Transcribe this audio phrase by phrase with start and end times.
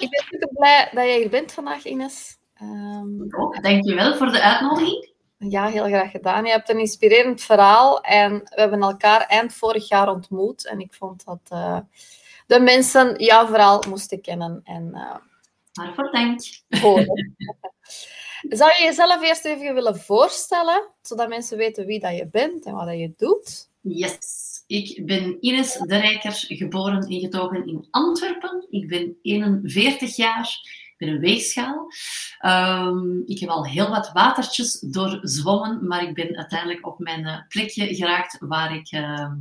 [0.00, 2.38] ik ben super blij dat jij hier bent vandaag, Ines.
[2.62, 3.62] Um, ook.
[3.62, 5.12] Dankjewel voor de uitnodiging.
[5.38, 6.44] Ja, heel graag gedaan.
[6.44, 10.66] Je hebt een inspirerend verhaal en we hebben elkaar eind vorig jaar ontmoet.
[10.66, 11.78] En ik vond dat uh,
[12.46, 14.60] de mensen jouw verhaal moesten kennen.
[14.64, 15.16] En, uh,
[15.72, 16.40] Waarvoor dank.
[18.58, 22.74] Zou je jezelf eerst even willen voorstellen, zodat mensen weten wie dat je bent en
[22.74, 23.70] wat dat je doet?
[23.80, 24.59] Yes.
[24.70, 28.66] Ik ben Ines de Rijker, geboren en getogen in Antwerpen.
[28.70, 30.58] Ik ben 41 jaar.
[30.62, 31.92] Ik ben een weegschaal.
[32.46, 37.38] Um, ik heb al heel wat watertjes doorzwommen, maar ik ben uiteindelijk op mijn eh,
[37.48, 39.32] plekje geraakt waar ik uh,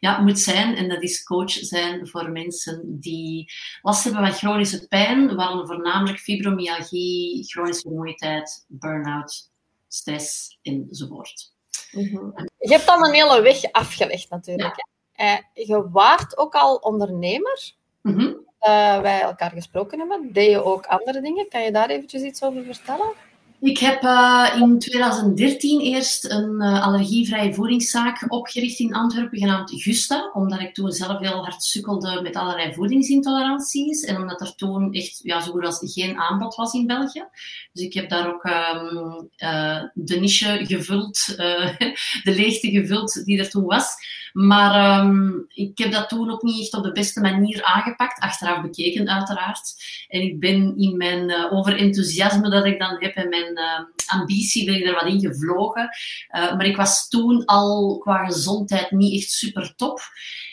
[0.00, 0.74] ja, moet zijn.
[0.74, 6.18] En dat is coach zijn voor mensen die last hebben van chronische pijn, waaronder voornamelijk
[6.18, 9.50] fibromyalgie, chronische vermoeidheid, burn-out,
[9.88, 11.54] stress enzovoort.
[11.96, 14.74] Mm Je hebt dan een hele weg afgelegd natuurlijk.
[15.12, 15.34] Ja.
[15.34, 17.72] Uh, je waart ook al ondernemer.
[18.02, 18.26] Mm -hmm.
[18.60, 20.32] uh, wij elkaar gesproken hebben.
[20.32, 21.48] Deed je ook andere dingen?
[21.48, 23.12] Kan je daar eventjes iets over vertellen?
[23.60, 30.30] Ik heb uh, in 2013 eerst een uh, allergievrije voedingszaak opgericht in Antwerpen, genaamd Gusta,
[30.32, 35.20] omdat ik toen zelf heel hard sukkelde met allerlei voedingsintoleranties en omdat er toen echt
[35.22, 37.24] ja, zo goed als geen aanbod was in België.
[37.72, 41.24] Dus ik heb daar ook um, uh, de niche gevuld,
[42.26, 43.94] de leegte gevuld die er toen was.
[44.36, 48.62] Maar um, ik heb dat toen ook niet echt op de beste manier aangepakt, achteraf
[48.62, 49.74] bekeken uiteraard.
[50.08, 54.74] En ik ben in mijn overenthousiasme dat ik dan heb en mijn uh, ambitie ben
[54.74, 55.88] ik er wat in gevlogen.
[56.30, 60.00] Uh, maar ik was toen al qua gezondheid niet echt super top.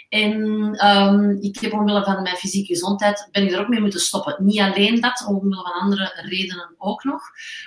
[0.09, 0.41] En
[0.87, 4.35] um, ik heb omwille van mijn fysieke gezondheid ben ik er ook mee moeten stoppen.
[4.39, 7.21] Niet alleen dat, omwille van andere redenen ook nog.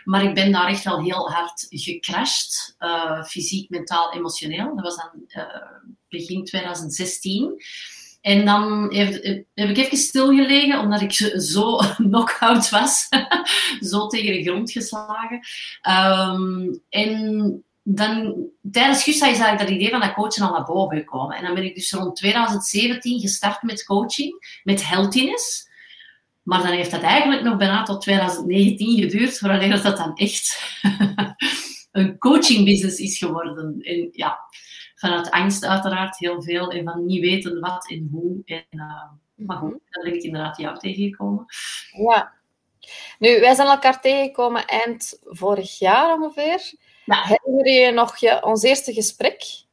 [0.05, 2.77] Maar ik ben daar echt wel heel hard gecrashed.
[2.79, 4.75] Uh, fysiek, mentaal, emotioneel.
[4.75, 5.45] Dat was dan
[6.09, 7.63] begin 2016.
[8.21, 9.13] En dan heb,
[9.55, 13.09] heb ik even stilgelegen, omdat ik zo knock-out was.
[13.91, 15.41] zo tegen de grond geslagen.
[15.83, 18.35] Um, en dan,
[18.71, 21.37] tijdens Gusta is eigenlijk dat idee van dat coachen al naar boven gekomen.
[21.37, 25.69] En dan ben ik dus rond 2017 gestart met coaching, met healthiness.
[26.43, 30.61] Maar dan heeft dat eigenlijk nog bijna tot 2019 geduurd, voordat dat dan echt
[31.93, 33.77] een coaching business is geworden.
[33.81, 34.39] En ja,
[34.97, 38.43] vanuit angst uiteraard heel veel en van niet weten wat en hoe.
[38.45, 39.03] En, uh,
[39.35, 41.45] maar goed, dan ben ik inderdaad jou tegengekomen.
[41.91, 42.35] Ja.
[43.19, 46.73] Nu, wij zijn elkaar tegengekomen eind vorig jaar ongeveer.
[47.05, 47.23] Ja.
[47.23, 49.66] Herinner je nog je, ons eerste gesprek?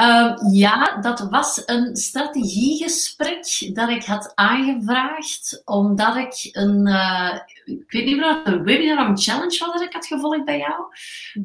[0.00, 7.90] Uh, ja, dat was een strategiegesprek dat ik had aangevraagd, omdat ik een, uh, ik
[7.90, 10.82] weet niet meer of een webinar een challenge was dat ik had gevolgd bij jou,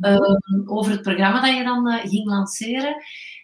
[0.02, 2.96] uh, over het programma dat je dan ging lanceren.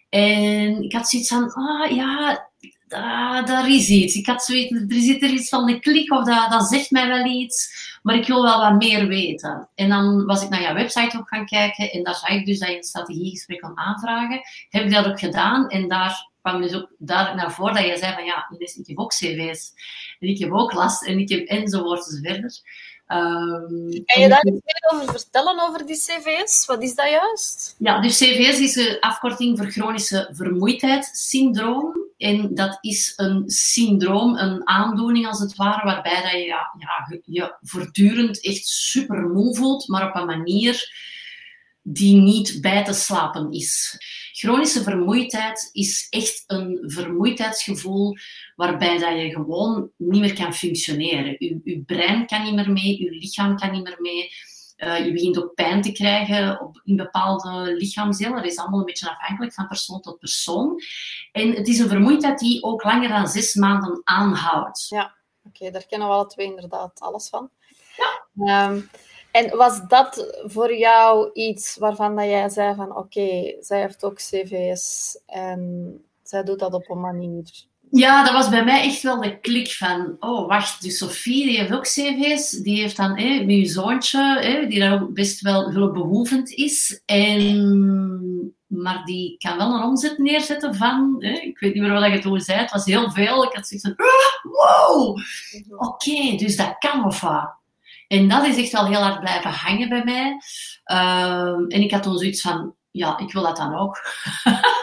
[0.08, 2.47] En ik had zoiets van, ah ja,
[2.88, 4.14] daar, daar is iets.
[4.14, 7.08] Ik had zoiets, er zit er iets van de klik of dat, dat zegt mij
[7.08, 7.72] wel iets,
[8.02, 9.68] maar ik wil wel wat meer weten.
[9.74, 12.58] En dan was ik naar jouw website ook gaan kijken en daar zag ik dus
[12.58, 14.40] dat je een strategiegesprek kon aanvragen.
[14.68, 17.96] Heb ik dat ook gedaan en daar kwam dus ook duidelijk naar voren dat je
[17.96, 19.72] zei van ja, ik heb ook cv's
[20.18, 22.60] en ik heb ook last en ik heb enzovoort enzoverder.
[23.08, 26.66] Um, kan je daar iets meer over vertellen, over die CV's?
[26.66, 27.74] Wat is dat juist?
[27.78, 32.06] Ja, dus CV's is een afkorting voor chronische vermoeidheidssyndroom.
[32.16, 37.18] En dat is een syndroom, een aandoening als het ware, waarbij dat je ja, ja,
[37.24, 40.92] je voortdurend echt super moe voelt, maar op een manier
[41.82, 43.96] die niet bij te slapen is.
[44.38, 48.16] Chronische vermoeidheid is echt een vermoeidheidsgevoel
[48.56, 51.36] waarbij dat je gewoon niet meer kan functioneren.
[51.38, 54.30] Je, je brein kan niet meer mee, je lichaam kan niet meer mee.
[54.76, 58.36] Uh, je begint ook pijn te krijgen op, in bepaalde lichaamsdelen.
[58.36, 60.80] Dat is allemaal een beetje afhankelijk van persoon tot persoon.
[61.32, 64.86] En het is een vermoeidheid die ook langer dan zes maanden aanhoudt.
[64.88, 67.50] Ja, oké, okay, daar kennen we alle twee inderdaad alles van.
[68.34, 68.70] Ja.
[68.70, 68.90] Um,
[69.30, 74.04] en was dat voor jou iets waarvan dat jij zei van oké, okay, zij heeft
[74.04, 77.66] ook cv's en zij doet dat op een manier?
[77.90, 81.58] Ja, dat was bij mij echt wel de klik van, oh wacht, dus Sophie die
[81.58, 85.40] heeft ook cv's, die heeft dan eh, met je zoontje, eh, die daar ook best
[85.40, 91.74] wel hulpbehoevend is, en, maar die kan wel een omzet neerzetten van, eh, ik weet
[91.74, 94.52] niet meer wat je toen zei, het was heel veel, ik had zoiets van, ah,
[94.52, 95.08] wow,
[95.68, 97.57] oké, okay, dus dat kan of wat.
[98.08, 100.40] En dat is echt wel heel hard blijven hangen bij mij.
[100.86, 103.98] Uh, en ik had toen zoiets van, ja, ik wil dat dan ook.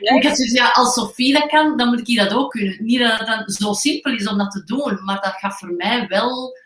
[0.00, 2.84] Ik had zoiets, ja, als Sophie dat kan, dan moet ik dat ook kunnen.
[2.84, 5.72] Niet dat het dan zo simpel is om dat te doen, maar dat gaf voor
[5.72, 6.56] mij wel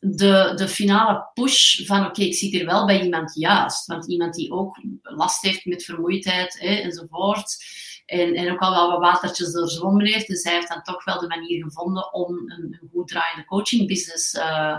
[0.00, 3.86] de, de finale push van oké, ik zit hier wel bij iemand juist.
[3.86, 7.64] Want iemand die ook last heeft met vermoeidheid hè, enzovoort.
[8.04, 10.26] En, en ook al wel wat watertjes doorzwommen heeft.
[10.26, 14.34] Dus hij heeft dan toch wel de manier gevonden om een, een goed draaiende coachingbusiness
[14.34, 14.78] uh,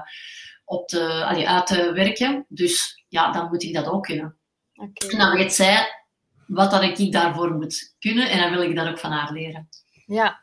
[0.66, 2.46] op te, allee, uit te werken.
[2.48, 4.38] Dus ja, dan moet ik dat ook kunnen.
[4.76, 5.10] Okay.
[5.10, 6.04] En dan weet zij
[6.48, 9.70] wat dat ik daarvoor moet kunnen en dan wil ik daar ook van haar leren.
[10.06, 10.40] Ja,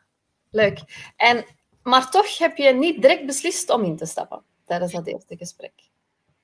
[0.51, 0.79] leuk.
[1.17, 1.45] En,
[1.83, 5.73] maar toch heb je niet direct beslist om in te stappen tijdens dat eerste gesprek.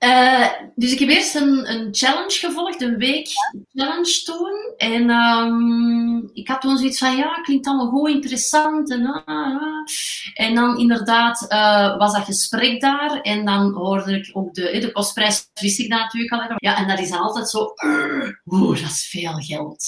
[0.05, 3.29] Uh, dus ik heb eerst een, een challenge gevolgd, een week
[3.73, 4.75] challenge toen.
[4.77, 8.91] En um, ik had toen zoiets van, ja, klinkt allemaal goed interessant.
[8.91, 9.65] En, uh, uh.
[10.35, 13.21] en dan inderdaad uh, was dat gesprek daar.
[13.21, 16.57] En dan hoorde ik ook de, de kostprijs, wist ik dat natuurlijk al.
[16.57, 17.75] Ja, en dat is dan altijd zo,
[18.47, 19.85] oeh, dat is veel geld.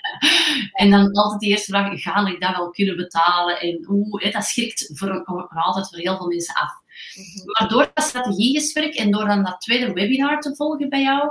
[0.82, 3.60] en dan altijd de eerste vraag, ga ik dat wel kunnen betalen?
[3.60, 6.79] En oeh, dat schrikt voor, voor altijd voor heel veel mensen af.
[7.14, 7.50] Mhm.
[7.50, 11.28] Maar door dat strategiegesprek en door dan dat tweede webinar te volgen bij jou,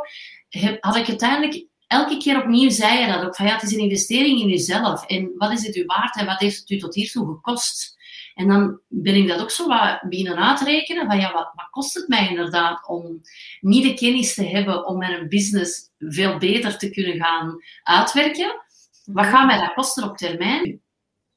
[0.80, 3.80] had ik uiteindelijk elke keer opnieuw zei je dat ook, van ja, het is een
[3.80, 5.06] investering in jezelf.
[5.06, 7.98] En wat is het u waard en wat heeft het u tot hiertoe gekost?
[8.34, 11.94] En dan ben ik dat ook zo wat beginnen uitrekenen, van ja, wat, wat kost
[11.94, 13.22] het mij inderdaad om
[13.60, 18.62] niet de kennis te hebben om mijn business veel beter te kunnen gaan uitwerken?
[19.06, 20.82] Wat gaat mij dat kosten op termijn?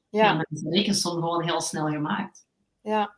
[0.09, 0.29] Ja.
[0.29, 2.47] En dan is de rekensom gewoon heel snel gemaakt.
[2.81, 3.15] Ja,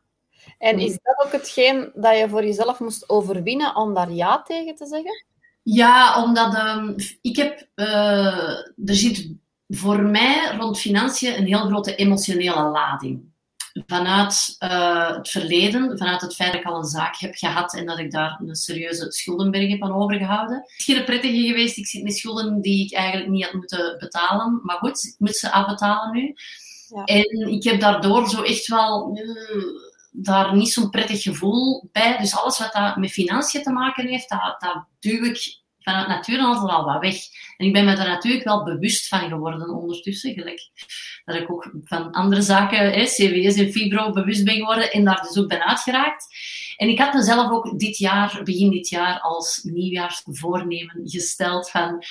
[0.57, 4.75] en is dat ook hetgeen dat je voor jezelf moest overwinnen om daar ja tegen
[4.75, 5.25] te zeggen?
[5.63, 9.31] Ja, omdat um, ik heb, uh, er zit
[9.67, 13.33] voor mij rond financiën een heel grote emotionele lading.
[13.87, 17.85] Vanuit uh, het verleden, vanuit het feit dat ik al een zaak heb gehad en
[17.85, 20.55] dat ik daar een serieuze schuldenberg heb aan overgehouden.
[20.55, 21.77] Het is geen prettige geweest.
[21.77, 24.59] Ik zit met schulden die ik eigenlijk niet had moeten betalen.
[24.63, 26.35] Maar goed, ik moet ze afbetalen nu.
[26.87, 27.03] Ja.
[27.03, 29.17] En ik heb daardoor zo echt wel...
[29.17, 29.84] Uh,
[30.17, 32.17] daar niet zo'n prettig gevoel bij.
[32.17, 36.85] Dus alles wat dat met financiën te maken heeft, dat, duw ik vanuit natuur al
[36.85, 37.15] wat weg.
[37.57, 40.33] En ik ben me daar natuurlijk wel bewust van geworden ondertussen.
[40.33, 40.69] Gelijk
[41.25, 45.21] dat ik ook van andere zaken, hè, CVS en Fibro, bewust ben geworden en daar
[45.21, 46.27] dus ook ben uitgeraakt.
[46.77, 52.03] En ik had mezelf ook dit jaar, begin dit jaar, als nieuwjaarsvoornemen gesteld van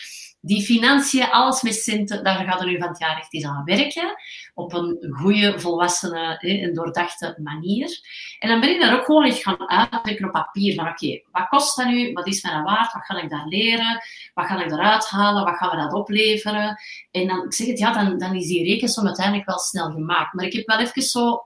[0.44, 3.64] die financiën, alles met centen, daar gaan we nu van het jaar echt eens aan
[3.64, 4.14] werken.
[4.54, 7.98] Op een goede, volwassene en doordachte manier.
[8.38, 10.74] En dan ben ik daar ook gewoon eens gaan uitdrukken op papier.
[10.74, 12.12] Van oké, wat kost dat nu?
[12.12, 12.92] Wat is mij dat waard?
[12.92, 14.02] Wat ga ik daar leren?
[14.34, 15.44] Wat ga ik eruit halen?
[15.44, 16.78] Wat gaan we dat opleveren?
[17.10, 20.32] En dan, ik zeg het, ja, dan, dan is die rekensom uiteindelijk wel snel gemaakt.
[20.32, 21.42] Maar ik heb wel even zo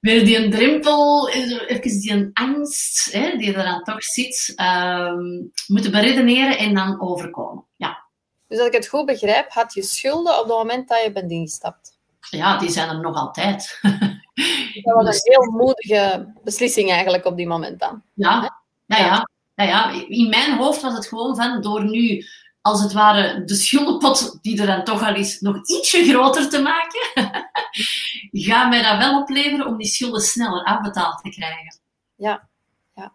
[0.00, 5.52] weer die een drempel, even die een angst hè, die er dan toch zit, um,
[5.66, 7.64] moeten beredeneren en dan overkomen.
[7.76, 8.06] Ja.
[8.48, 11.30] Dus als ik het goed begrijp, had je schulden op het moment dat je bent
[11.30, 11.98] ingestapt?
[12.30, 13.78] Ja, die zijn er nog altijd.
[14.82, 18.02] dat was een heel moedige beslissing eigenlijk op die moment dan.
[18.14, 19.28] Ja, ja, ja.
[19.54, 20.06] ja, ja.
[20.08, 22.24] In mijn hoofd was het gewoon van, door nu
[22.68, 26.62] als het ware de schuldenpot die er dan toch al is, nog ietsje groter te
[26.62, 27.08] maken,
[28.48, 31.80] gaat mij dat wel opleveren om die schulden sneller afbetaald te krijgen.
[32.14, 32.48] Ja,
[32.94, 33.12] ja.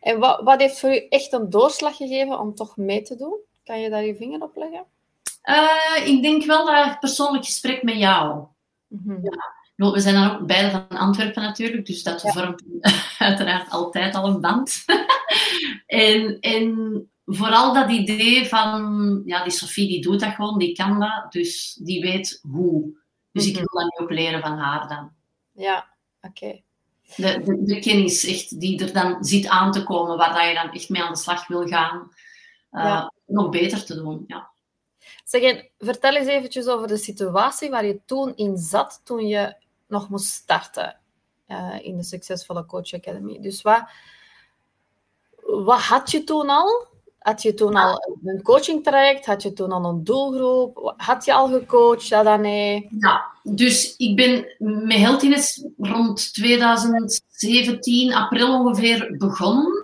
[0.00, 3.36] En wat, wat heeft voor u echt een doorslag gegeven om toch mee te doen?
[3.64, 4.84] Kan je daar je vinger op leggen?
[5.44, 8.44] Uh, ik denk wel dat persoonlijk gesprek met jou.
[8.88, 9.18] Mm-hmm.
[9.22, 9.60] ja.
[9.90, 12.32] We zijn dan ook beide van Antwerpen natuurlijk, dus dat ja.
[12.32, 12.62] vormt
[13.18, 14.84] uiteraard altijd al een band.
[15.86, 21.00] en, en vooral dat idee van, ja, die Sophie die doet dat gewoon, die kan
[21.00, 23.00] dat, dus die weet hoe.
[23.32, 23.64] Dus ik mhm.
[23.64, 25.12] wil dat nu ook leren van haar dan.
[25.52, 25.88] Ja,
[26.20, 26.60] oké.
[27.16, 30.54] De, de, de, kennis echt die er dan zit aan te komen, waar dat je
[30.54, 32.10] dan echt mee aan de slag wil gaan,
[32.72, 34.24] uh, nog beter te doen.
[34.26, 34.50] Ja.
[35.24, 39.56] Zeg, vertel eens eventjes over de situatie waar je toen in zat, toen je
[39.86, 41.00] nog moest starten
[41.48, 43.40] uh, in de Succesvolle Coach Academy.
[43.40, 43.82] Dus wat,
[45.42, 46.91] wat had je toen al?
[47.22, 49.26] Had je toen al een coaching traject?
[49.26, 50.94] Had je toen al een doelgroep?
[50.96, 52.08] Had je al gecoacht?
[52.08, 52.88] Ja, dan nee.
[52.98, 59.82] Ja, dus ik ben met Healthiness rond 2017, april ongeveer, begonnen.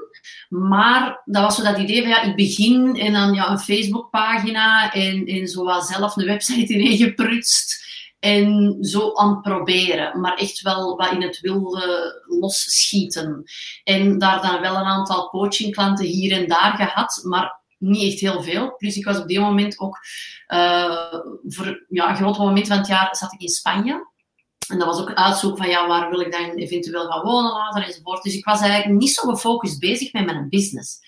[0.48, 4.92] Maar dat was zo dat idee van ja, ik begin en dan ja, een Facebookpagina
[4.92, 7.86] en, en zo zelf een website ineen geprutst.
[8.18, 13.42] En zo aan het proberen, maar echt wel wat in het wilde losschieten.
[13.84, 18.42] En daar dan wel een aantal coachingklanten hier en daar gehad, maar niet echt heel
[18.42, 18.76] veel.
[18.76, 19.98] Plus ik was op die moment ook,
[20.48, 21.14] uh,
[21.46, 24.06] voor ja, een groot moment van het jaar zat ik in Spanje.
[24.68, 27.82] En dat was ook uitzoeken van ja, waar wil ik dan eventueel gaan wonen later
[27.82, 28.22] enzovoort.
[28.22, 30.98] Dus ik was eigenlijk niet zo gefocust bezig met mijn business.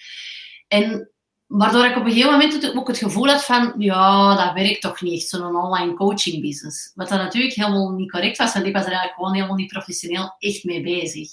[0.68, 1.10] En
[1.50, 5.00] Waardoor ik op een gegeven moment ook het gevoel had van, ja, dat werkt toch
[5.00, 6.92] niet zo'n online coaching business.
[6.94, 9.72] Wat dat natuurlijk helemaal niet correct was, want ik was er eigenlijk gewoon helemaal niet
[9.72, 11.28] professioneel echt mee bezig.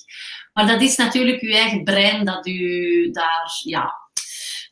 [0.53, 3.93] Maar dat is natuurlijk uw eigen brein dat u daar, ja,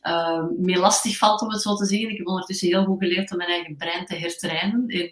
[0.06, 2.10] uh, mee lastig valt, om het zo te zeggen.
[2.10, 4.84] Ik heb ondertussen heel goed geleerd om mijn eigen brein te hertrainen.
[4.88, 5.10] En,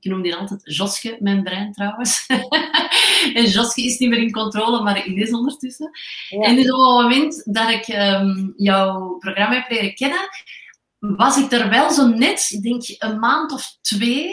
[0.00, 2.26] ik noem die altijd Joske, mijn brein trouwens.
[3.34, 5.90] en Joske is niet meer in controle, maar ik is ondertussen.
[6.28, 10.28] En dus op het moment dat ik um, jouw programma heb leren kennen,
[10.98, 14.32] was ik er wel zo net, ik denk een maand of twee.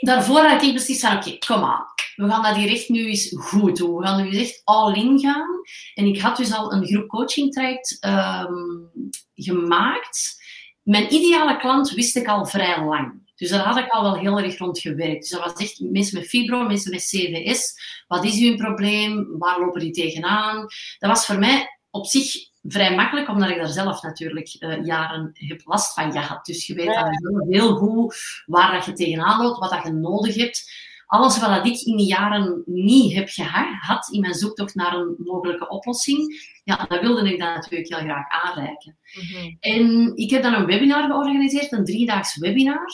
[0.00, 1.86] Daarvoor had ik beslist van, oké, kom aan.
[2.16, 3.96] We gaan dat hier echt nu eens goed doen.
[3.96, 5.60] We gaan nu echt all-in gaan.
[5.94, 8.90] En ik had dus al een groep coaching traject um,
[9.34, 10.44] gemaakt.
[10.82, 13.24] Mijn ideale klant wist ik al vrij lang.
[13.34, 15.20] Dus daar had ik al wel heel erg rond gewerkt.
[15.20, 17.74] Dus dat was echt mensen met fibro, mensen met CVS.
[18.06, 19.38] Wat is uw probleem?
[19.38, 20.66] Waar lopen die tegenaan?
[20.98, 22.34] Dat was voor mij op zich
[22.68, 26.44] vrij makkelijk, omdat ik daar zelf natuurlijk uh, jaren heb last van gehad.
[26.44, 27.02] Dus je weet ja.
[27.02, 30.84] dan heel goed waar dat je tegenaan loopt, wat dat je nodig hebt.
[31.06, 35.68] Alles wat ik in die jaren niet heb gehad in mijn zoektocht naar een mogelijke
[35.68, 38.98] oplossing, ja, dat wilde ik dan natuurlijk heel graag aanreiken.
[39.12, 39.56] Mm -hmm.
[39.60, 42.92] En ik heb dan een webinar georganiseerd, een driedaags webinar.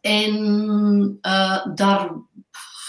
[0.00, 0.34] En
[1.22, 2.04] uh, daar,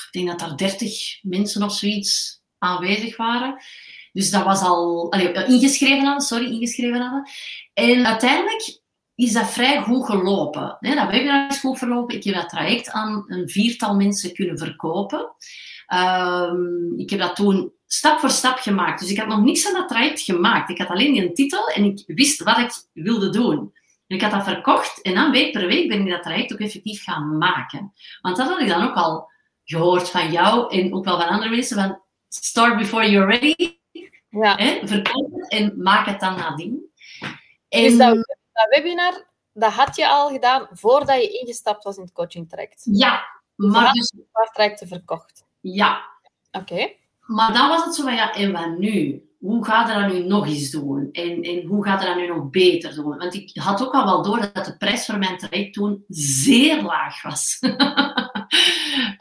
[0.06, 3.64] ik denk dat daar 30 mensen of zoiets aanwezig waren.
[4.12, 7.30] Dus dat was al allee, ingeschreven hadden, sorry, ingeschreven hadden.
[7.74, 8.82] En uiteindelijk
[9.16, 10.78] is dat vrij goed gelopen.
[10.80, 12.16] Nee, dat webinar is goed verlopen.
[12.16, 15.36] Ik heb dat traject aan een viertal mensen kunnen verkopen.
[15.94, 19.00] Um, ik heb dat toen stap voor stap gemaakt.
[19.00, 20.70] Dus ik had nog niks aan dat traject gemaakt.
[20.70, 23.74] Ik had alleen een titel en ik wist wat ik wilde doen.
[24.08, 26.60] En ik had dat verkocht en dan week per week ben ik dat traject ook
[26.60, 27.94] effectief gaan maken.
[28.22, 29.30] Want dat had ik dan ook al
[29.64, 31.78] gehoord van jou en ook wel van andere mensen.
[31.78, 33.80] Van start before you're ready.
[34.32, 34.56] Ja.
[34.56, 36.92] Hè, verkoop het en maak het dan nadien.
[37.70, 37.84] En...
[37.84, 38.16] Dus dat,
[38.52, 42.82] dat, webinar, dat had je al gedaan voordat je ingestapt was in het coaching traject?
[42.92, 43.24] Ja.
[43.56, 44.14] Dus maar dus...
[44.54, 45.46] trajecten verkocht?
[45.60, 46.02] Ja.
[46.52, 46.94] Oké.
[47.20, 49.26] Maar dan was het zo van, ja, en wat nu?
[49.40, 51.10] Hoe gaat er dat nu nog eens doen?
[51.12, 53.18] En, en hoe gaat er dat nu nog beter doen?
[53.18, 56.82] Want ik had ook al wel door dat de prijs voor mijn traject toen zeer
[56.82, 57.58] laag was.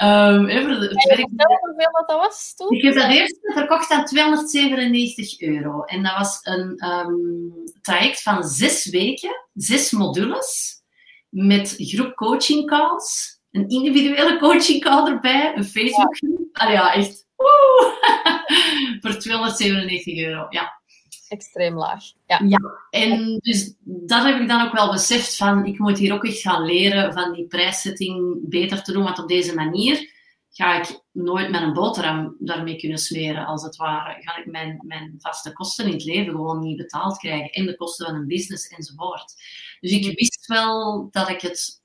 [0.03, 1.29] um, even het werk...
[1.61, 2.77] hoeveel dat, dat was toen?
[2.77, 5.83] Ik heb dat eerst verkocht aan 297 euro.
[5.83, 7.53] En dat was een um,
[7.83, 10.83] traject van zes weken, zes modules,
[11.29, 16.49] met groep coaching calls, een individuele coaching call erbij, een Facebookgroep.
[16.53, 16.65] Ja.
[16.65, 17.29] Allee, ja, echt.
[19.01, 20.80] voor 297 euro, ja.
[21.31, 22.03] Extreem laag.
[22.27, 22.41] Ja.
[22.47, 22.59] ja,
[22.91, 26.41] en dus dat heb ik dan ook wel beseft van, ik moet hier ook echt
[26.41, 30.11] gaan leren van die prijszetting beter te doen, want op deze manier
[30.51, 34.23] ga ik nooit met een boterham daarmee kunnen smeren, als het ware.
[34.23, 37.77] Ga ik mijn, mijn vaste kosten in het leven gewoon niet betaald krijgen, en de
[37.77, 39.35] kosten van een business enzovoort.
[39.81, 41.83] Dus ik wist wel dat ik het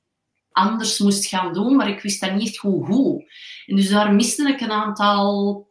[0.52, 3.32] anders moest gaan doen, maar ik wist dat niet goed hoe.
[3.66, 5.68] En dus daar miste ik een aantal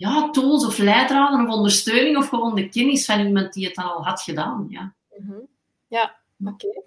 [0.00, 3.84] ja, tools of leidraden of ondersteuning of gewoon de kennis van iemand die het dan
[3.84, 4.66] al had gedaan.
[4.68, 5.46] Ja, mm -hmm.
[5.88, 6.82] ja oké.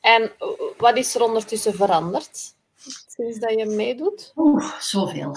[0.00, 0.32] En
[0.76, 2.54] wat is er ondertussen veranderd
[3.06, 4.32] sinds dat je meedoet?
[4.36, 5.36] Oeh, zoveel.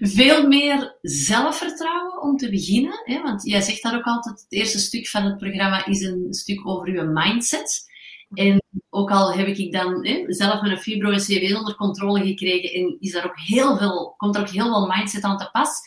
[0.00, 3.00] Veel meer zelfvertrouwen om te beginnen.
[3.04, 3.22] Hè?
[3.22, 6.66] Want jij zegt daar ook altijd, het eerste stuk van het programma is een stuk
[6.66, 7.92] over je mindset.
[8.32, 12.72] En ook al heb ik dan hè, zelf mijn fibro en CV onder controle gekregen
[12.72, 15.80] en is daar ook heel veel, komt er ook heel veel mindset aan te pas.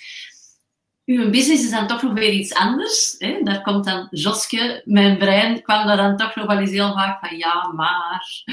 [1.05, 3.15] Uw business is dan toch nog weer iets anders.
[3.17, 3.41] Hè?
[3.43, 7.27] Daar komt dan Joske, mijn brein, kwam daar dan toch nog wel eens heel vaak
[7.27, 8.43] van ja, maar.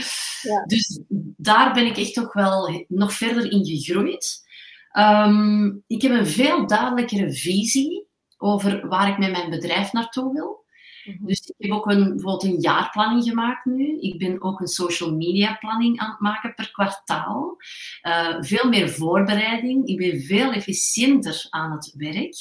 [0.43, 0.65] Ja.
[0.65, 1.01] Dus
[1.37, 4.43] daar ben ik echt toch wel nog verder in gegroeid.
[4.99, 10.64] Um, ik heb een veel duidelijkere visie over waar ik met mijn bedrijf naartoe wil.
[11.05, 11.27] Mhm.
[11.27, 13.99] Dus ik heb ook een, bijvoorbeeld een jaarplanning gemaakt nu.
[14.01, 17.57] Ik ben ook een social media planning aan het maken per kwartaal.
[18.03, 19.87] Uh, veel meer voorbereiding.
[19.87, 22.37] Ik ben veel efficiënter aan het werk.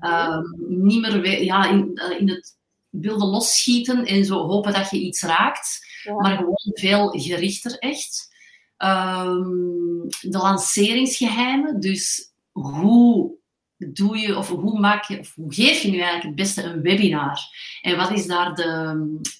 [0.00, 2.56] Uh, niet meer ja, in, eh, in het
[2.88, 5.86] wilde losschieten en zo hopen dat je iets raakt.
[6.18, 8.32] Maar gewoon veel gerichter echt.
[8.78, 11.80] Um, de lanceringsgeheimen.
[11.80, 13.36] Dus hoe
[13.76, 16.82] doe je, of hoe maak je, of hoe geef je nu eigenlijk het beste een
[16.82, 17.40] webinar?
[17.82, 18.64] En wat is daar de,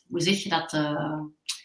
[0.09, 1.21] hoe zeg je dat, uh,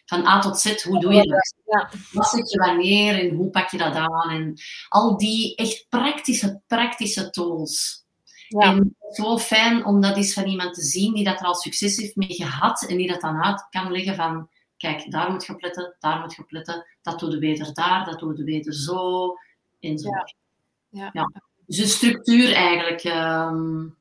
[0.06, 1.56] van A tot Z, hoe doe je dat?
[1.66, 1.90] Ja.
[2.12, 4.30] Wat zet je wanneer en hoe pak je dat aan?
[4.30, 4.54] En
[4.88, 8.06] al die echt praktische, praktische tools.
[8.48, 8.60] Ja.
[8.60, 11.98] En zo fijn om dat eens van iemand te zien die dat er al succes
[11.98, 15.54] heeft mee gehad en die dat dan uit kan leggen van, kijk, daar moet je
[15.54, 18.44] op letten, daar moet je op letten, dat doe je beter daar, dat doe je
[18.44, 19.34] beter zo,
[19.80, 20.36] enzovoort.
[20.90, 21.10] Ja.
[21.14, 21.32] ja.
[21.70, 23.96] Dus een structuur eigenlijk, um,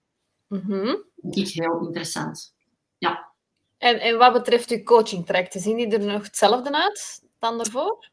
[0.49, 2.55] mm denk ik heel interessant.
[2.99, 3.33] Ja.
[3.79, 8.09] En, en wat betreft uw coaching trajecten, zien die er nog hetzelfde uit dan daarvoor?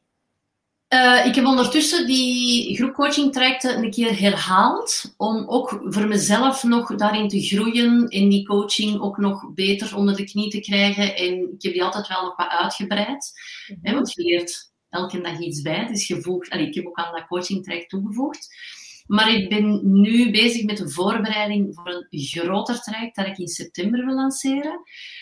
[0.90, 6.96] Uh, ik heb ondertussen die groepcoaching trajecten een keer herhaald, om ook voor mezelf nog
[6.96, 11.16] daarin te groeien, in die coaching ook nog beter onder de knie te krijgen.
[11.16, 13.32] En ik heb die altijd wel nog wat uitgebreid,
[13.68, 13.88] mm -hmm.
[13.88, 15.88] hè, want je leert elke dag iets bij.
[15.88, 18.48] Dus gevoegd, allee, ik heb ook aan dat coaching traject toegevoegd.
[19.08, 23.48] Maar ik ben nu bezig met de voorbereiding voor een groter traject dat ik in
[23.48, 24.82] september wil lanceren.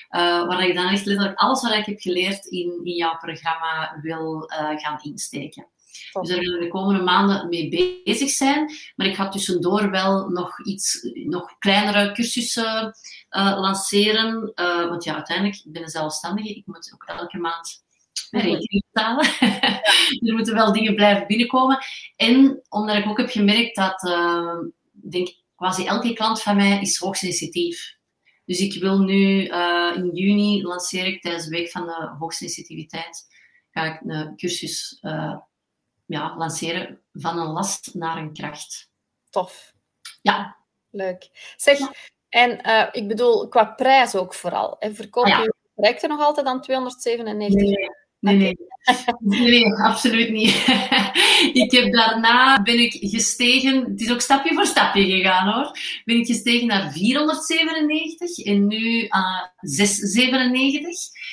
[0.10, 4.00] Uh, waar ik dan echt letterlijk alles wat ik heb geleerd in, in jouw programma
[4.02, 5.68] wil uh, gaan insteken.
[6.12, 7.70] Dus daar willen we de komende maanden mee
[8.04, 8.72] bezig zijn.
[8.96, 12.96] Maar ik ga tussendoor wel nog iets, nog kleinere cursussen
[13.30, 14.52] uh, lanceren.
[14.90, 16.50] want ja, uiteindelijk, ik ben een zelfstandige.
[16.50, 17.84] Ik moet ook elke maand
[18.42, 19.26] rekening betalen.
[20.28, 21.78] er moeten wel dingen blijven binnenkomen.
[22.16, 24.04] En omdat ik ook heb gemerkt dat,
[25.04, 27.98] ik denk, quasi elke klant van mij is hoogsensitief.
[28.46, 33.28] Dus ik wil nu uh, in juni lanceer ik tijdens de week van de hoogsensitiviteit
[33.72, 35.38] ga ik een cursus uh,
[36.06, 38.90] ja, lanceren van een last naar een kracht.
[39.30, 39.74] Tof.
[40.22, 40.58] Ja.
[40.90, 41.30] Leuk.
[41.58, 41.94] Zeg, ja.
[42.30, 44.80] en uh, ik bedoel qua prijs ook vooral.
[44.80, 45.42] En verkoop ah, ja.
[45.42, 47.90] je projecten nog altijd aan 297 nee.
[48.24, 48.58] Nee, nee.
[49.20, 50.56] nee, absoluut niet.
[51.64, 55.78] ik heb daarna ben ik gestegen, het is ook stapje voor stapje gegaan hoor.
[56.06, 60.90] Ben ik gestegen naar 497 en nu aan 697.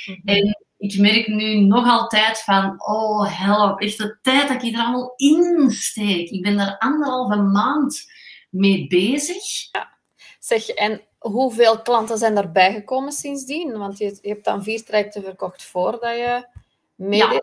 [0.07, 0.23] Mm-hmm.
[0.25, 4.81] En ik merk nu nog altijd van, oh help, echt de tijd dat ik er
[4.81, 6.31] allemaal in steek.
[6.31, 8.05] Ik ben daar anderhalve maand
[8.51, 9.73] mee bezig.
[9.73, 9.99] Ja.
[10.39, 13.79] Zeg, en hoeveel klanten zijn erbij gekomen sindsdien?
[13.79, 16.59] Want je, je hebt dan vier trajecten verkocht voordat je
[17.09, 17.43] ja,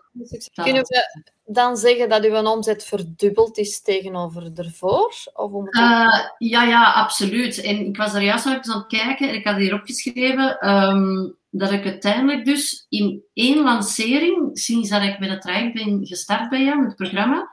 [0.54, 5.14] Kunnen we dan zeggen dat uw omzet verdubbeld is tegenover ervoor?
[5.32, 7.60] Of uh, ja, ja, absoluut.
[7.60, 10.70] En ik was er juist nog even aan het kijken en ik had hier opgeschreven
[10.70, 16.06] um, dat ik uiteindelijk dus in één lancering, sinds dat ik met het traject ben
[16.06, 17.50] gestart bij jou, met het programma,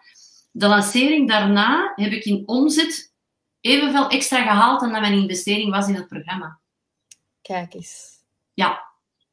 [0.52, 3.14] de lancering daarna heb ik in omzet
[3.62, 6.60] evenveel extra gehaald dan dat mijn investering was in het programma.
[7.42, 8.14] Kijk eens.
[8.54, 8.86] Ja.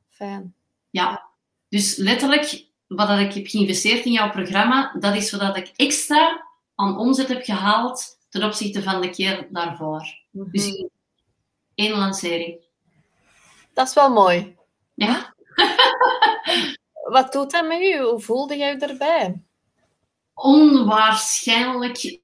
[0.08, 0.54] Fijn.
[0.90, 1.31] Ja.
[1.72, 6.98] Dus letterlijk, wat ik heb geïnvesteerd in jouw programma, dat is wat ik extra aan
[6.98, 10.00] omzet heb gehaald ten opzichte van de keer daarvoor.
[10.30, 10.52] Mm -hmm.
[10.52, 10.84] Dus
[11.74, 12.60] één lancering.
[13.72, 14.56] Dat is wel mooi.
[14.94, 15.34] Ja?
[17.14, 17.98] wat doet dat met u?
[17.98, 19.42] Hoe voelde jij erbij?
[20.34, 22.20] Onwaarschijnlijk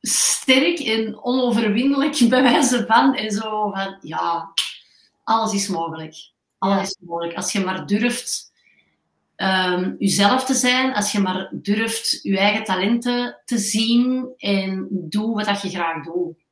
[0.00, 3.14] sterk en onoverwinnelijk bij wijze van.
[3.14, 4.52] En zo van, ja,
[5.22, 6.14] alles is mogelijk.
[6.58, 6.82] Alles ja.
[6.82, 7.36] is mogelijk.
[7.36, 8.54] Als je maar durft
[9.36, 15.44] um, jezelf te zijn, als je maar durft je eigen talenten te zien en doe
[15.44, 16.44] wat je graag doet.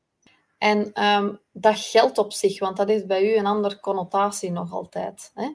[0.59, 4.73] En um, dat geldt op zich, want dat is bij u een andere connotatie nog
[4.73, 5.31] altijd.
[5.35, 5.49] Hè?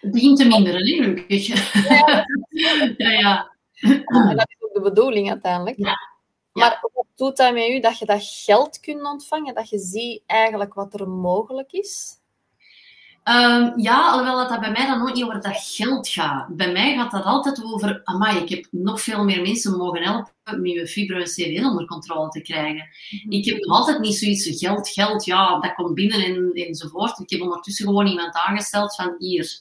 [0.00, 1.48] Het begint te minderen, gelukkig.
[2.50, 3.50] Ja, ja, ja.
[3.80, 5.76] En dat is ook de bedoeling uiteindelijk.
[5.78, 5.98] Ja.
[6.52, 10.22] Maar wat doet dat met u dat je dat geld kunt ontvangen, dat je ziet
[10.26, 12.19] eigenlijk wat er mogelijk is?
[13.24, 16.56] Um, ja, alhoewel dat, dat bij mij dan nooit niet over dat geld gaat.
[16.56, 20.32] Bij mij gaat dat altijd over, amai, ik heb nog veel meer mensen mogen helpen
[20.44, 22.88] met mijn fibro en CVN onder controle te krijgen.
[23.10, 23.30] Mm-hmm.
[23.30, 27.18] Ik heb nog altijd niet zoiets van geld, geld, ja, dat komt binnen en, enzovoort.
[27.18, 29.60] Ik heb ondertussen gewoon iemand aangesteld van, hier,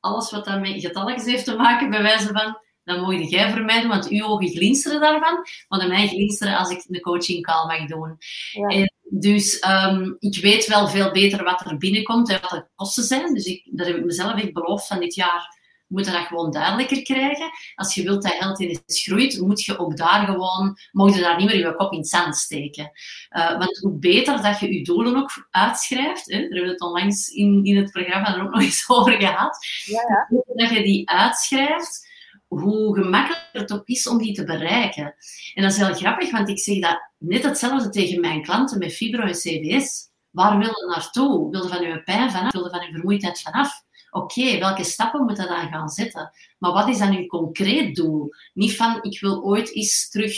[0.00, 3.64] alles wat dat met getalletjes heeft te maken, bij wijze van, dan moet jij voor
[3.64, 7.46] mij doen, want uw ogen glinsteren daarvan, maar de mij glinsteren als ik een coaching
[7.46, 8.16] call mag doen.
[8.52, 8.66] Ja.
[8.66, 13.04] En dus um, ik weet wel veel beter wat er binnenkomt en wat de kosten
[13.04, 13.34] zijn.
[13.34, 15.54] Dus ik, dat heb ik mezelf echt beloofd van dit jaar.
[15.88, 17.50] We moeten dat gewoon duidelijker krijgen.
[17.74, 21.20] Als je wilt dat geld in het groeit, moet je ook daar gewoon, mocht je
[21.20, 22.90] daar niet meer je kop in het zand steken.
[23.36, 26.80] Uh, want hoe beter dat je je doelen ook uitschrijft, hè, daar hebben we het
[26.80, 30.42] onlangs in, in het programma er ook nog eens over gehad, ja, ja.
[30.54, 32.05] dat je die uitschrijft,
[32.48, 35.14] hoe gemakkelijker het ook is om die te bereiken.
[35.54, 38.94] En dat is heel grappig, want ik zeg dat net hetzelfde tegen mijn klanten met
[38.94, 40.08] fibro en CBS.
[40.30, 41.50] Waar wil je naartoe?
[41.50, 42.52] Wil je van je pijn vanaf?
[42.52, 43.84] Wil je van je vermoeidheid vanaf?
[44.10, 46.32] Oké, okay, welke stappen moet je dan gaan zetten?
[46.58, 48.34] Maar wat is dan je concreet doel?
[48.54, 50.34] Niet van, ik wil ooit eens terug...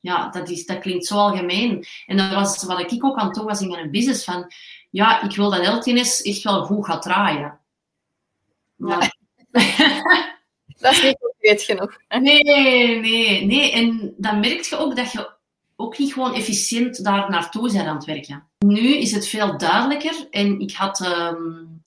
[0.00, 1.84] Ja, dat, is, dat klinkt zo algemeen.
[2.06, 4.24] En dat was wat ik ook aan toe was in mijn business.
[4.24, 4.52] Van,
[4.90, 7.60] ja, ik wil dat Eltines echt wel goed gaat draaien.
[8.76, 9.16] Maar...
[9.50, 10.32] Ja.
[10.84, 11.98] Dat is niet concreet genoeg.
[12.08, 12.44] Nee,
[13.00, 13.72] nee, nee.
[13.72, 15.30] En dan merk je ook dat je
[15.76, 18.46] ook niet gewoon efficiënt daar naartoe bent aan het werken.
[18.58, 21.82] Nu is het veel duidelijker en ik had um,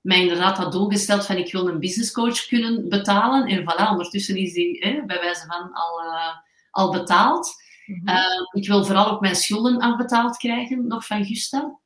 [0.00, 3.46] mij inderdaad dat doel gesteld van ik wil een businesscoach kunnen betalen.
[3.46, 6.36] En voilà, ondertussen is die eh, bij wijze van al, uh,
[6.70, 7.54] al betaald.
[7.86, 8.16] Mm -hmm.
[8.16, 11.78] uh, ik wil vooral ook mijn schulden afbetaald krijgen, nog van Gusta.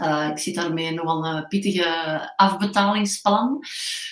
[0.00, 3.58] Uh, ik zit daarmee nog een pittige afbetalingsplan.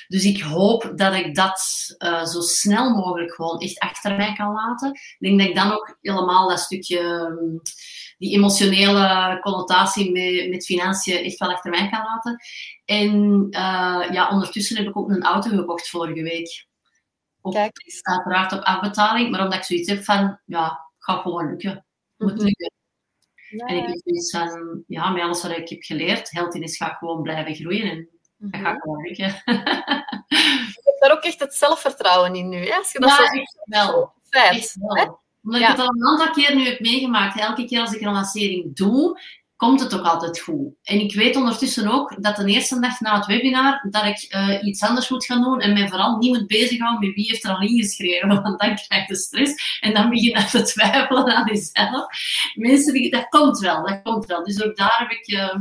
[0.09, 1.61] Dus ik hoop dat ik dat
[1.99, 4.91] uh, zo snel mogelijk gewoon echt achter mij kan laten.
[4.91, 7.61] Ik denk dat ik dan ook helemaal dat stukje, um,
[8.19, 12.37] die emotionele connotatie met, met financiën echt wel achter mij kan laten.
[12.85, 16.67] En uh, ja, ondertussen heb ik ook een auto gekocht vorige week.
[17.41, 17.77] Op, Kijk.
[18.03, 21.87] Uiteraard op afbetaling, maar omdat ik zoiets heb van, ja, gaat gewoon lukken.
[22.17, 22.75] Moet mm
[23.51, 27.23] En ik heb zoiets van, ja, met alles wat ik heb geleerd, Heldiness gaat gewoon
[27.23, 28.81] blijven groeien en dat gaat mhm.
[28.81, 29.43] gewoon lukken.
[29.47, 32.77] je hebt daar ook echt het zelfvertrouwen in nu, hè?
[32.77, 34.13] Als je dat ja, zo echt wel.
[34.29, 35.21] Feit, wel.
[35.43, 37.41] Omdat ik het al een aantal keer nu heb meegemaakt.
[37.41, 39.21] Elke keer als ik een lancering doe,
[39.57, 40.75] komt het ook altijd goed.
[40.83, 44.67] En ik weet ondertussen ook dat de eerste dag na het webinar dat ik uh,
[44.67, 47.51] iets anders moet gaan doen en mij vooral niet moet bezighouden met wie heeft er
[47.51, 52.07] al ingeschreven, want dan krijg je stress en dan begin je te twijfelen aan jezelf.
[52.55, 54.45] Mensen die, dat komt wel, dat komt wel.
[54.45, 55.55] Dus ook daar heb ik uh,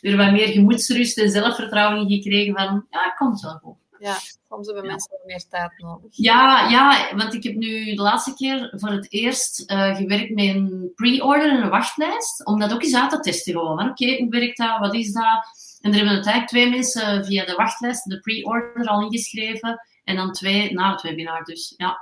[0.00, 3.85] weer wat meer gemoedsrust en zelfvertrouwen gekregen van, ja, het komt wel goed.
[4.06, 6.08] Ja, soms hebben mensen wel meer tijd nodig.
[6.10, 10.44] Ja, ja, want ik heb nu de laatste keer voor het eerst uh, gewerkt met
[10.44, 12.46] een pre-order en een wachtlijst.
[12.46, 13.88] Om dat ook eens uit te testen gewoon.
[13.88, 14.78] Oké, hoe werkt dat?
[14.78, 15.46] Wat is dat?
[15.80, 19.80] En er hebben uiteindelijk twee mensen via de wachtlijst, de pre-order, al ingeschreven.
[20.04, 21.44] En dan twee na het webinar.
[21.44, 21.98] Dus ja.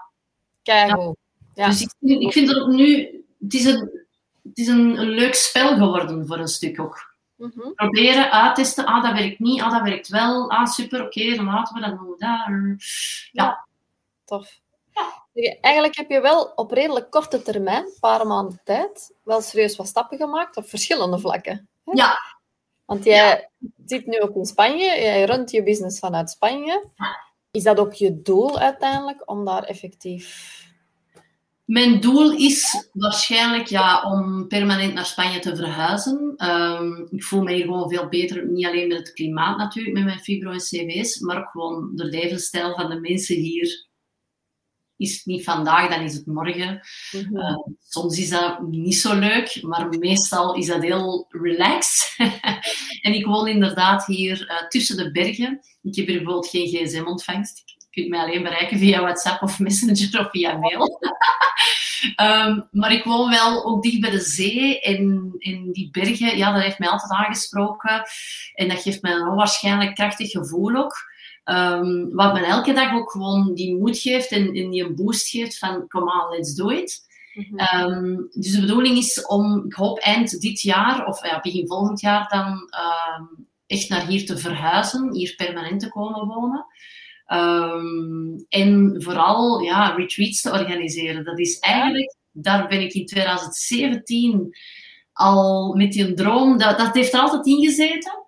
[0.63, 1.15] Kijk, ja.
[1.55, 1.67] ja.
[1.67, 3.09] Dus ik, ik vind ook nu...
[3.41, 4.07] Het is, een,
[4.43, 7.14] het is een, een leuk spel geworden voor een stuk ook.
[7.37, 8.85] Mm Proberen, uittesten.
[8.85, 9.61] Ah, dat werkt niet.
[9.61, 10.51] Ah, dat werkt wel.
[10.51, 11.05] Ah, super.
[11.05, 12.15] Oké, okay, dan laten we dat doen.
[12.19, 12.51] Daar.
[12.51, 12.77] Ja.
[13.33, 13.67] ja.
[14.25, 14.61] Tof.
[15.33, 15.57] Ja.
[15.61, 19.87] Eigenlijk heb je wel op redelijk korte termijn, een paar maanden tijd, wel serieus wat
[19.87, 21.69] stappen gemaakt op verschillende vlakken.
[21.85, 21.93] Hè?
[21.93, 22.19] Ja.
[22.85, 23.51] Want jij
[23.87, 26.85] zit nu ook in Spanje, jij runt je business vanuit Spanje.
[27.51, 30.53] Is dat ook je doel uiteindelijk, om daar effectief
[31.65, 36.35] mijn doel is waarschijnlijk ja, om permanent naar Spanje te verhuizen.
[36.37, 40.21] Um, ik voel mij gewoon veel beter, niet alleen met het klimaat natuurlijk, met mijn
[40.21, 43.93] fibro en CV's, maar ook gewoon de levensstijl van de mensen hier.
[44.97, 46.81] Is het niet vandaag, dan is het morgen.
[47.13, 47.37] Mm -hmm.
[47.37, 52.15] uh, soms is dat niet zo leuk, maar meestal is dat heel relaxed.
[53.07, 55.61] en ik woon inderdaad hier uh, tussen de bergen.
[55.83, 57.63] Ik heb hier bijvoorbeeld geen gsm-ontvangst
[57.95, 61.01] kunt mij alleen bereiken via WhatsApp of Messenger of via mail.
[62.21, 66.53] um, maar ik woon wel ook dicht bij de zee en in die bergen, ja,
[66.53, 68.03] dat heeft mij altijd aangesproken.
[68.55, 71.13] En dat geeft mij een onwaarschijnlijk krachtig gevoel ook.
[71.45, 75.29] Um, wat me elke dag ook gewoon die moed geeft en, en die een boost
[75.29, 77.03] geeft van, come on, let's do it.
[77.35, 77.93] Mm -hmm.
[77.93, 82.01] um, dus de bedoeling is om, ik hoop eind dit jaar, of ja, begin volgend
[82.01, 86.67] jaar dan, um, echt naar hier te verhuizen, hier permanent te komen wonen.
[87.33, 91.25] Um, en vooral ja, retreats te organiseren.
[91.25, 94.57] Dat is eigenlijk, daar ben ik in 2017
[95.13, 98.23] al met die droom, dat, dat heeft er altijd in gezeten.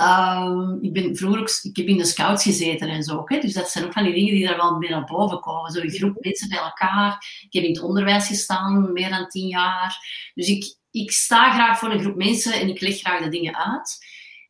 [0.00, 3.22] Um, ik, ben vroeger ook, ik heb in de scouts gezeten en zo.
[3.24, 3.38] Hè?
[3.38, 5.70] Dus dat zijn ook van die dingen die daar wel meer naar boven komen.
[5.70, 7.26] Zo een groep mensen bij elkaar.
[7.40, 9.96] Ik heb in het onderwijs gestaan, meer dan tien jaar.
[10.34, 13.56] Dus ik, ik sta graag voor een groep mensen en ik leg graag de dingen
[13.56, 13.98] uit.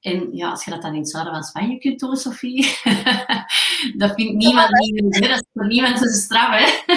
[0.02, 2.62] En ja, als je dat dan in het zuiden van Spanje kunt doen, Sofie,
[4.00, 5.12] dat vindt niemand niet.
[5.12, 6.94] Dat is voor niemand een straf, hè?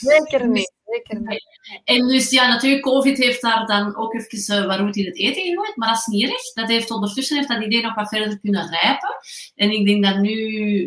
[0.00, 0.74] Zeker niet.
[0.86, 1.44] Zeker niet.
[1.84, 5.16] En dus ja, natuurlijk, COVID heeft daar dan ook even uh, wat roet in het
[5.16, 6.52] eten gegooid, maar dat is niet erg.
[6.52, 9.16] Dat heeft ondertussen heeft dat idee nog wat verder kunnen rijpen.
[9.54, 10.34] En ik denk dat nu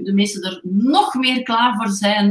[0.03, 2.25] de meesten er nog meer klaar voor zijn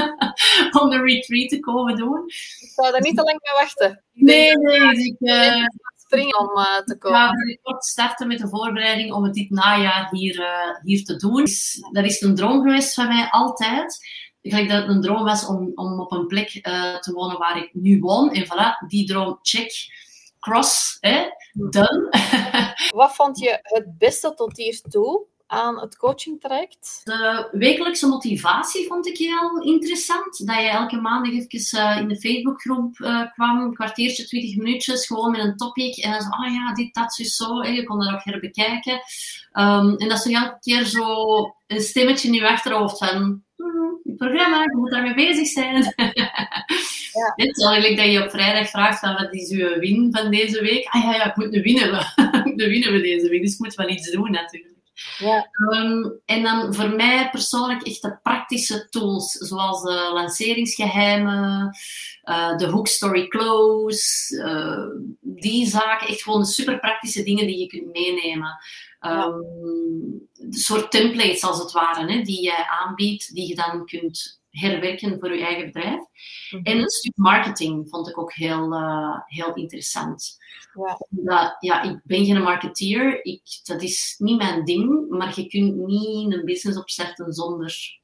[0.80, 2.24] om de retreat te komen doen.
[2.60, 4.04] Ik zou daar niet te lang mee wachten.
[4.12, 5.04] Nee, nee.
[5.04, 5.66] Ik, uh,
[6.14, 7.18] springen om uh, te komen.
[7.18, 11.16] Ja, ik kort starten met de voorbereiding om het dit najaar hier, uh, hier te
[11.16, 11.46] doen.
[11.92, 13.98] Dat is een droom geweest van mij altijd.
[14.42, 17.56] Gelijk dat het een droom was om, om op een plek uh, te wonen waar
[17.56, 18.32] ik nu woon.
[18.32, 19.72] En voilà, die droom, check,
[20.40, 21.22] cross, hè,
[21.52, 22.08] done.
[22.94, 25.26] Wat vond je het beste tot hiertoe?
[25.54, 27.00] Aan het coaching traject?
[27.04, 30.46] De wekelijkse motivatie vond ik heel interessant.
[30.46, 35.06] Dat je elke maandag even uh, in de Facebookgroep uh, kwam, een kwartiertje, twintig minuutjes,
[35.06, 35.96] gewoon met een topic.
[35.96, 37.60] En dan zo, oh ja, dit, dat, zo.
[37.60, 38.92] En je kon dat ook herbekijken.
[39.52, 41.06] Um, en dat is toch elke keer zo
[41.66, 43.42] een stemmetje in je achterhoofd van...
[43.56, 45.94] Hmm, het programma, je moet daarmee bezig zijn.
[46.12, 46.64] Ja.
[47.36, 50.86] Net eigenlijk dat je op vrijdag vraagt van wat is uw win van deze week?
[50.88, 52.00] Ah ja, ja ik moet nu winnen.
[52.38, 54.73] ik moet winnen we deze week, dus ik moet wel iets doen natuurlijk.
[55.18, 55.50] Ja.
[55.72, 61.76] Um, en dan voor mij persoonlijk echt de praktische tools, zoals de lanceringsgeheimen,
[62.24, 67.66] uh, de hook story close, uh, die zaken, echt gewoon super praktische dingen die je
[67.66, 68.58] kunt meenemen.
[69.00, 69.24] Ja.
[69.24, 75.18] Um, soort templates als het ware, hè, die je aanbiedt, die je dan kunt herwerken
[75.18, 76.00] voor je eigen bedrijf.
[76.50, 76.62] Mhm.
[76.62, 80.38] En een stuk marketing vond ik ook heel, eh, heel interessant.
[80.74, 80.98] Ja.
[81.10, 85.74] Omdat, ja, ik ben geen marketeer, ik, dat is niet mijn ding, maar je kunt
[85.76, 88.00] niet een business opstarten zonder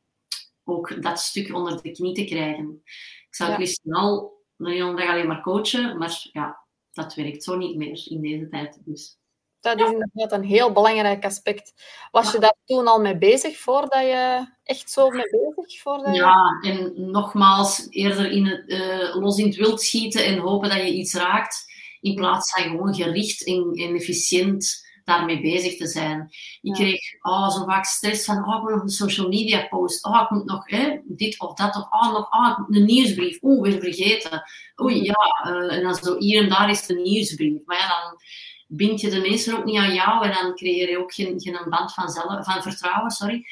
[0.65, 2.81] ook dat stuk onder de knie te krijgen.
[3.29, 3.59] Ik zou Ja.
[3.59, 6.59] liefst al een hele dag alleen maar coachen, maar ja,
[6.93, 8.79] dat werkt zo niet meer in deze tijd.
[8.85, 9.19] Dus.
[9.61, 11.73] Dat is inderdaad een heel belangrijk aspect.
[12.11, 15.81] Was je daar toen al mee bezig voordat je echt zo mee bezig?
[15.81, 16.21] Voordat je...
[16.21, 20.79] Ja, en nogmaals, eerder in het, eh, los in het wild schieten en hopen dat
[20.79, 21.70] je iets raakt,
[22.01, 26.21] in plaats van gewoon gericht en, en efficiënt daarmee bezig te zijn.
[26.21, 26.29] Ik
[26.61, 26.73] Ja.
[26.75, 30.21] kreeg oh, zo vaak stress van, oh, ik moet nog een social media post, oh,
[30.23, 33.39] ik moet nog hè, dit of dat, of oh, nog, oh, ik moet een nieuwsbrief,
[33.43, 34.43] oeh, weer vergeten.
[34.83, 35.05] Oei, Mhm.
[35.05, 37.65] ja, eh, en dan zo hier en daar is de nieuwsbrief.
[37.65, 38.21] Maar ja, dan
[38.67, 41.67] bind je de mensen ook niet aan jou en dan creëer je ook geen, geen
[41.69, 43.45] band van, zelf, van vertrouwen, sorry.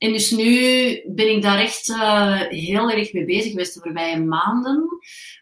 [0.00, 0.52] En dus nu
[1.06, 4.88] ben ik daar echt eh, heel erg mee bezig geweest de voorbije maanden.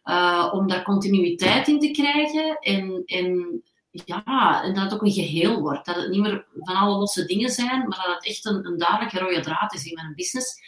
[0.02, 2.58] eh, om daar continuïteit in te krijgen.
[2.58, 5.86] En, en, ja, en dat het ook een geheel wordt.
[5.86, 8.78] Dat het niet meer van alle losse dingen zijn, maar dat het echt een, een
[8.78, 10.60] duidelijke rode draad is in mijn business.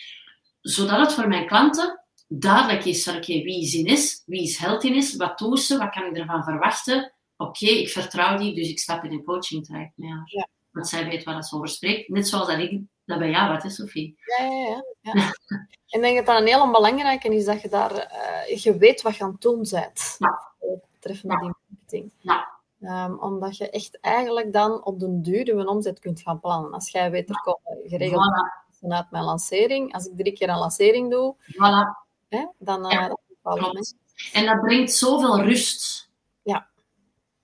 [0.61, 5.17] Zodat het voor mijn klanten duidelijk is oké, wie is Ines, wie is Heldin is,
[5.17, 7.13] wat doet ze, wat kan ik ervan verwachten.
[7.37, 10.23] Oké, ik vertrouw die, dus ik stap in een coaching traject met haar.
[10.25, 10.49] Ja.
[10.71, 12.09] Want zij weet waar ze over spreekt.
[12.09, 14.19] Net zoals dat ik dat bij jou wat, hè, Sophie?
[14.39, 15.13] Ja, ja, ja.
[15.13, 15.33] ja.
[15.97, 19.17] ik denk dat dat een heel belangrijke is, dat je daar eh, je weet wat
[19.17, 20.17] je aan het doen bent.
[20.19, 20.49] Ja.
[20.93, 22.13] Betreffende die marketing.
[22.19, 22.59] Ja.
[22.81, 26.73] Ehm, omdat je echt eigenlijk dan op den duur je omzet kunt gaan plannen.
[26.73, 29.95] Als jij weet, er komen geregeld Voilà, vanuit mijn lancering.
[29.95, 32.07] Als ik drie keer een lancering doe, voilà.
[32.29, 33.99] hè, dan Ja, mensen.
[34.33, 36.10] En dat brengt zoveel rust.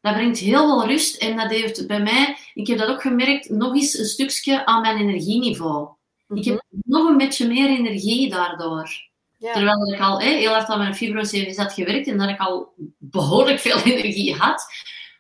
[0.07, 3.49] Dat brengt heel veel rust en dat heeft bij mij, ik heb dat ook gemerkt,
[3.49, 5.89] nog eens een stukje aan mijn energieniveau.
[6.29, 8.83] Ik heb nog een beetje meer energie daardoor.
[8.83, 9.47] Mhm.
[9.47, 9.53] Ja.
[9.53, 13.59] Terwijl ik al heel hard aan mijn fibro-CV's had gewerkt en dat ik al behoorlijk
[13.59, 14.67] veel energie had,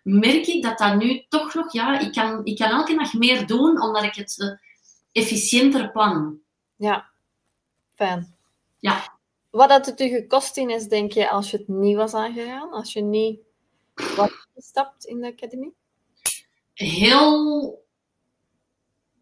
[0.03, 3.47] merk ik dat dat nu toch nog, ja, ik kan, ik kan elke dag meer
[3.47, 6.39] doen omdat ik het eh, efficiënter plan.
[6.77, 7.11] ja,
[7.95, 8.35] fijn.
[8.79, 9.19] Ja.
[9.51, 12.71] Wat had het u gekost in is, denk je, als je het niet was aangegaan?
[12.73, 13.46] Als je niet
[14.17, 15.73] was gestapt in de academy?
[16.77, 17.85] heel,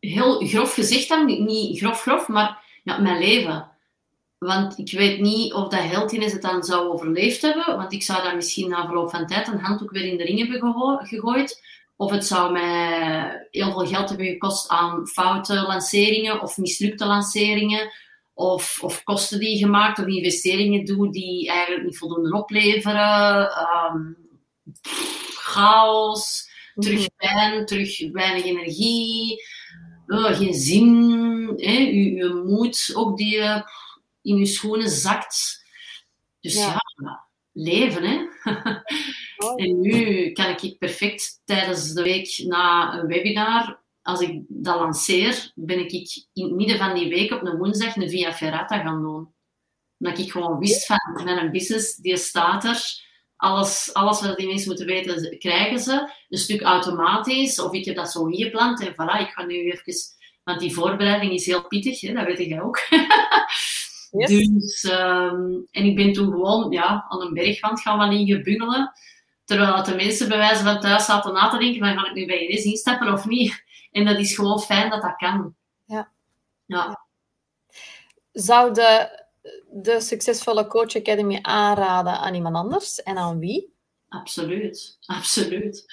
[0.00, 3.72] heel grof gezegd dan, niet- grof grof, maar ja, mijn leven.
[4.38, 8.22] Want ik weet niet of dat Heldines het dan zou overleefd hebben, want ik zou
[8.22, 11.62] daar misschien na verloop van tijd een handdoek weer in de ring hebben gegooid.
[11.96, 17.92] Of het zou mij heel veel geld hebben gekost aan foute lanceringen of mislukte lanceringen.
[18.34, 23.50] Of, of kosten die je gemaakt of investeringen doe die eigenlijk niet voldoende opleveren.
[25.34, 29.42] Chaos terug pijn, terug weinig energie,
[30.06, 33.62] eh, geen zin, hè, je, je moed ook die eh,
[34.22, 35.64] in je schoenen zakt.
[36.40, 36.82] Dus Ja.
[36.96, 38.16] ja, leven hè.
[39.36, 39.62] Mooi.
[39.68, 45.52] en nu kan ik perfect tijdens de week na een webinar, als ik dat lanceer,
[45.54, 45.92] ben ik
[46.32, 49.34] in het midden van die week op een woensdag een via ferrata gaan doen.
[49.98, 53.02] Omdat ik gewoon wist van mijn business, die staat er.
[53.44, 56.10] Alles, alles wat die mensen moeten weten, krijgen ze.
[56.28, 57.60] Een stuk automatisch.
[57.60, 58.80] Of ik heb dat zo ingepland.
[58.80, 59.94] En voilà, ik ga nu even...
[60.44, 62.78] Want die voorbereiding is heel pittig, hè, dat weet jij ook.
[64.16, 64.28] Yes.
[64.28, 68.92] Dus, ehm, en ik ben toen gewoon ja, aan een bergwand gaan liggen bungelen.
[69.44, 72.26] Terwijl de mensen bij wijze van thuis zaten na te denken, van, ga ik nu
[72.26, 73.62] bij Ines instappen of niet?
[73.92, 75.54] En dat is gewoon fijn dat dat kan.
[75.84, 76.12] Ja.
[76.66, 77.06] Ja,
[78.32, 79.23] Zou de,
[79.70, 83.72] de succesvolle Coach Academy aanraden aan iemand anders en aan wie?
[84.08, 84.98] absoluut.
[85.06, 85.84] Absoluut.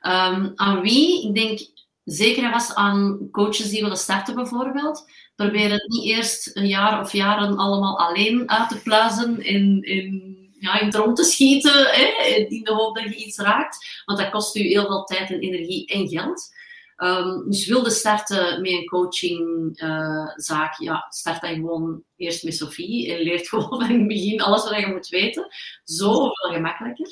[0.00, 1.28] Ehm, aan wie?
[1.28, 1.60] Ik denk
[2.04, 5.10] zeker en aan coaches die willen starten bijvoorbeeld.
[5.36, 10.36] Probeer het niet eerst een jaar of jaren allemaal alleen uit te pluizen en, en
[10.58, 14.02] ja, in het rond te schieten, hè, in de hoop dat je iets raakt.
[14.04, 16.56] Want dat kost u heel veel tijd en energie en geld.
[16.98, 23.22] Ehm, dus wilde starten met een coachingzaak, ja, start dan gewoon eerst met Sophie en
[23.22, 25.46] leert gewoon van het begin alles wat je moet weten.
[25.84, 27.08] Zoveel gemakkelijker.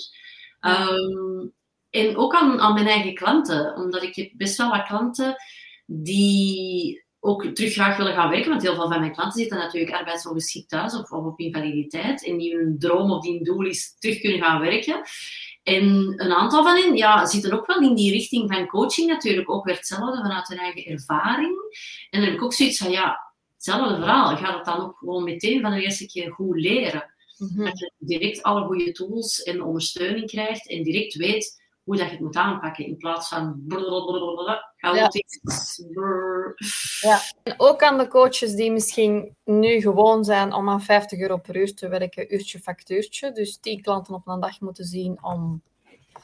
[0.60, 1.46] Ehm,
[1.90, 5.36] en ook aan, aan mijn eigen klanten, omdat ik heb best wel wat klanten
[5.86, 9.94] die ook terug graag willen gaan werken, want heel veel van mijn klanten zitten natuurlijk
[9.94, 13.96] arbeidsongeschikt thuis of, of op invaliditeit en die hun droom of die hun doel is
[13.98, 15.02] terug kunnen gaan werken.
[15.66, 19.50] En een aantal van hen ja, zitten ook wel in die richting van coaching natuurlijk,
[19.50, 21.56] ook weer hetzelfde vanuit hun eigen ervaring.
[22.10, 25.24] En dan heb ik ook zoiets van, ja, hetzelfde verhaal, ga het dan ook gewoon
[25.24, 27.14] meteen van de eerste keer goed leren.
[27.38, 27.64] Mhm.
[27.64, 32.12] Dat je direct alle goede tools en ondersteuning krijgt en direct weet hoe dat je
[32.12, 32.86] het moet aanpakken.
[32.86, 33.62] In plaats van
[34.76, 35.40] chaotisch.
[37.00, 37.20] Ja.
[37.42, 41.56] En ook aan de coaches die misschien nu gewoon zijn om aan 50 euro per
[41.56, 43.32] uur te werken, uurtje factuurtje.
[43.32, 45.62] Dus 10 klanten op een dag moeten zien om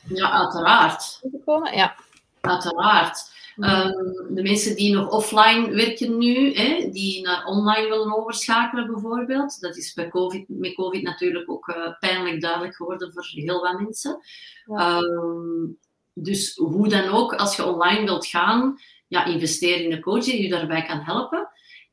[0.05, 1.19] Ja, uiteraard.
[1.21, 1.77] te komen.
[1.77, 1.95] Ja.
[2.41, 3.32] Uiteraard.
[3.63, 9.61] Ehm, de mensen die nog offline werken nu, hè, die naar online willen overschakelen bijvoorbeeld,
[9.61, 13.81] dat is bij COVID, met COVID natuurlijk ook eh, pijnlijk duidelijk geworden voor heel wat
[13.81, 14.19] mensen.
[14.65, 14.99] Ja.
[14.99, 15.67] Ehm,
[16.15, 20.43] dus hoe dan ook, als je online wilt gaan, ja, investeer in een coach die
[20.43, 21.49] je daarbij kan helpen.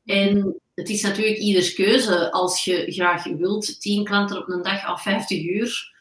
[0.06, 2.32] En het is natuurlijk ieders keuze.
[2.32, 5.98] Als je graag wilt, 10 klanten op een dag af 50 uur.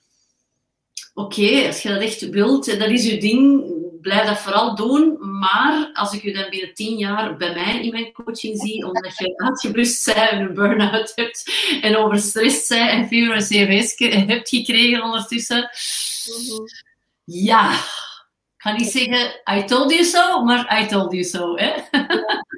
[1.14, 5.16] Oké, als je dat echt wilt, dat is je ding, blijf dat vooral doen.
[5.38, 9.18] Maar als ik je dan binnen 10 jaar bij mij in mijn coaching zie, omdat
[9.18, 13.94] je uitgeblust bent en een burn-out hebt en overstrest bent en fever en CVS
[14.26, 15.70] hebt gekregen ondertussen,
[16.28, 16.62] Mhm.
[17.24, 21.56] ja, ik ga niet zeggen I told you so, maar I told you so.
[21.56, 21.72] Hè?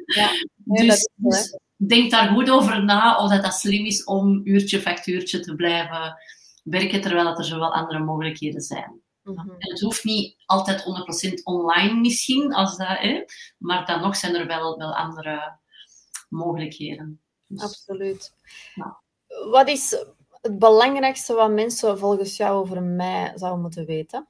[0.04, 0.28] Ja.
[0.64, 4.80] Nee, Dus, dus denk daar goed over na of dat, dat slim is om uurtje
[4.80, 6.16] factuurtje te blijven
[6.64, 8.99] werken, terwijl dat er zowel andere mogelijkheden zijn.
[9.24, 10.84] En het hoeft niet altijd
[11.30, 13.24] 100% online misschien, als dat, hè,
[13.58, 15.58] maar dan nog zijn er wel, wel andere
[16.28, 17.20] mogelijkheden.
[17.46, 18.34] Dus, Absoluut.
[18.74, 19.00] Ja.
[19.50, 19.90] Wat is
[20.40, 24.28] het belangrijkste wat mensen volgens jou over mij zouden moeten weten?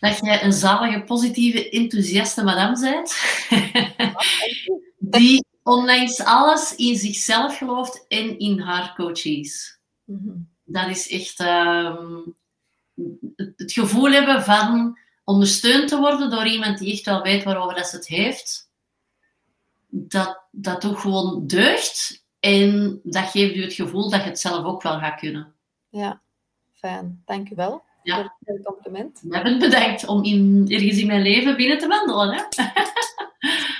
[0.00, 3.14] dat jij een zalige, positieve, enthousiaste madame bent,
[5.20, 9.78] die ondanks alles in zichzelf gelooft en in haar coaches.
[10.04, 10.36] Mhm.
[10.64, 12.20] Dat is echt ehm,
[13.36, 17.74] het, het gevoel hebben van ondersteund te worden door iemand die echt wel weet waarover
[17.74, 18.70] dat ze het heeft.
[19.88, 22.24] Dat, dat toch gewoon deugt.
[22.40, 25.54] En dat geeft u het gevoel dat je het zelf ook wel gaat kunnen.
[25.88, 26.20] Ja,
[26.72, 27.22] fijn.
[27.24, 28.34] Dank u wel Ja.
[28.44, 29.20] voor het compliment.
[29.28, 32.34] Jij bent bedankt om in, ergens in mijn leven binnen te wandelen.
[32.34, 32.42] Hè?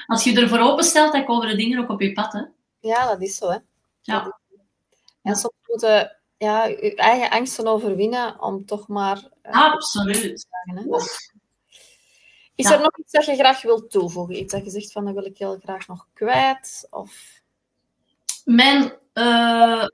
[0.06, 2.32] Als je ervoor openstelt, dan komen de dingen ook op je pad.
[2.32, 2.42] Hè?
[2.80, 3.50] Ja, dat is zo.
[3.50, 3.58] Hè.
[4.02, 4.38] Ja.
[5.22, 10.46] En soms moeten ja, je eigen angsten overwinnen om toch maar eh, Absoluut.
[10.64, 10.90] vragen.
[12.56, 12.74] Is Ja.
[12.74, 14.36] er nog iets dat je graag wilt toevoegen?
[14.36, 16.86] Iets dat je zegt van dat wil ik heel graag nog kwijt?
[16.90, 17.42] Of...
[18.44, 19.84] Mijn, eh,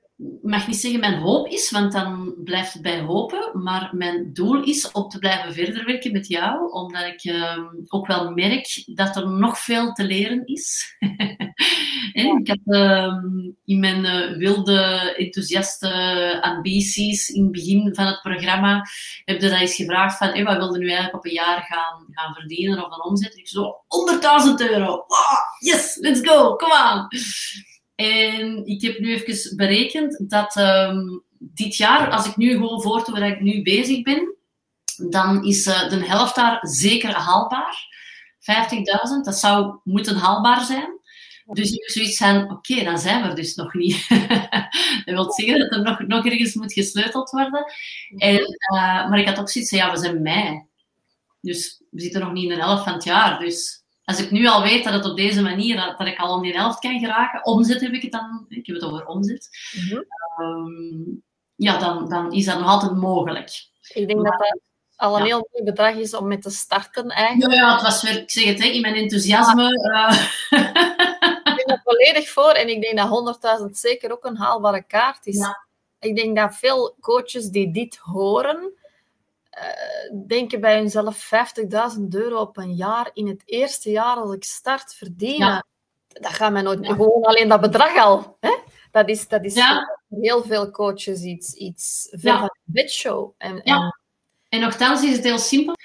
[0.41, 3.61] mag niet zeggen mijn hoop is, want dan blijft het bij hopen.
[3.63, 8.07] Maar mijn doel is om te blijven verder werken met jou, omdat ik ehm, ook
[8.07, 10.95] wel merk dat er nog veel te leren is.
[12.11, 18.21] En ik heb ehm, in mijn eh, wilde, enthousiaste ambities in het begin van het
[18.21, 18.85] programma,
[19.25, 22.05] heb je dat eens gevraagd van, hey, wat wilde nu eigenlijk op een jaar gaan,
[22.11, 23.37] gaan verdienen of een omzet?
[23.37, 23.75] Ik zo,
[24.57, 24.87] 100.000 euro!
[24.87, 27.07] Wow, yes, let's go, come on!
[28.01, 33.19] En ik heb nu even berekend dat ehm, dit jaar, als ik nu gewoon voortdoe
[33.19, 34.35] waar ik nu bezig ben,
[35.09, 37.89] dan is eh, de helft daar zeker haalbaar.
[38.39, 40.99] 50.000, dat zou moeten haalbaar zijn.
[41.45, 44.07] Dus ik zoiets van, oké, dan zijn we er dus nog niet.
[45.05, 47.65] dat wil zeggen dat er nog, nog ergens moet gesleuteld worden.
[48.17, 50.65] En, eh, maar ik had ook zoiets van, ja, we zijn mei.
[51.41, 53.39] Dus we zitten nog niet in de helft van het jaar.
[53.39, 56.35] Dus als ik nu al weet dat het op deze manier, dat, dat ik al
[56.35, 59.49] om die helft kan geraken, omzet heb ik het dan, ik heb het over omzet,
[59.71, 60.01] Mhm.
[60.37, 61.01] Ehm,
[61.55, 63.49] ja, dan, dan is dat nog altijd mogelijk.
[63.93, 64.59] Ik denk dat dat
[64.95, 65.25] al een Ja.
[65.25, 67.51] heel mooi bedrag is om mee te starten eigenlijk.
[67.53, 69.63] Ja, ja, het was weer, ik zeg het, hè, in mijn enthousiasme.
[69.91, 70.21] eh,
[71.43, 75.25] Ik ben er volledig voor en ik denk dat 100.000 zeker ook een haalbare kaart
[75.25, 75.47] is.
[75.99, 78.73] Ik denk dat veel coaches die dit horen,
[79.51, 81.29] eh, denken bij hunzelf
[81.97, 85.47] 50.000 euro op een jaar in het eerste jaar als ik start verdienen.
[85.47, 85.65] Ja.
[86.07, 86.93] Dat gaat mij nooit Ja.
[86.93, 88.37] Gewoon alleen dat bedrag al.
[88.39, 88.57] Hè?
[88.91, 89.99] Dat is, dat is Ja.
[90.09, 92.33] heel veel coaches iets, iets Ja.
[92.33, 93.31] van een bedshow.
[93.37, 93.75] En, Ja.
[93.75, 93.99] en
[94.49, 95.75] En nogthans is het heel simpel.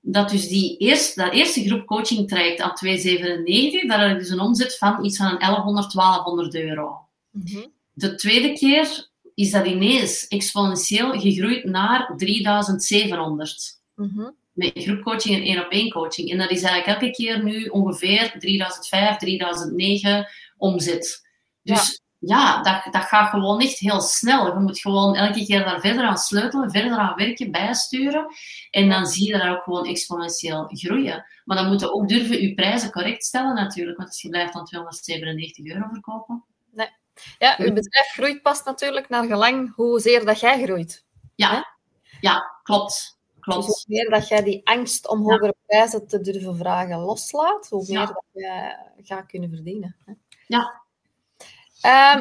[0.00, 4.28] Dat dus die eerste, dat eerste groep coaching traject aan 297, daar had ik dus
[4.30, 7.08] een omzet van iets van een 1100, 1200 euro.
[7.30, 7.66] Mhm.
[7.92, 9.10] De tweede keer
[9.42, 13.80] is dat ineens exponentieel gegroeid naar 3700.
[13.94, 14.30] Mhm.
[14.52, 16.30] Met groepcoaching en één op één coaching.
[16.30, 21.28] En dat is eigenlijk elke keer nu ongeveer 3005, 3009 omzet.
[21.62, 24.46] Dus ja, dat, dat gaat gewoon echt heel snel.
[24.46, 28.26] Je moet gewoon elke keer daar verder aan sleutelen, verder aan werken, bijsturen.
[28.70, 31.24] En dan zie je dat ook gewoon exponentieel groeien.
[31.44, 33.96] Maar dan moet je ook durven je prijzen correct stellen natuurlijk.
[33.96, 36.44] Want als je blijft dan 297 euro verkopen.
[37.38, 41.04] Ja, uw bedrijf groeit pas natuurlijk naar gelang hoezeer dat jij groeit.
[41.34, 41.76] Ja,
[42.20, 42.88] ja klopt.
[43.34, 43.66] Dus klopt.
[43.66, 47.98] hoe meer dat jij die angst om hogere prijzen te durven vragen loslaat, hoe meer
[47.98, 48.06] Ja.
[48.06, 49.96] dat jij gaat kunnen verdienen.
[50.04, 50.12] hè.
[50.46, 50.81] Ja.
[51.82, 52.20] Ehm,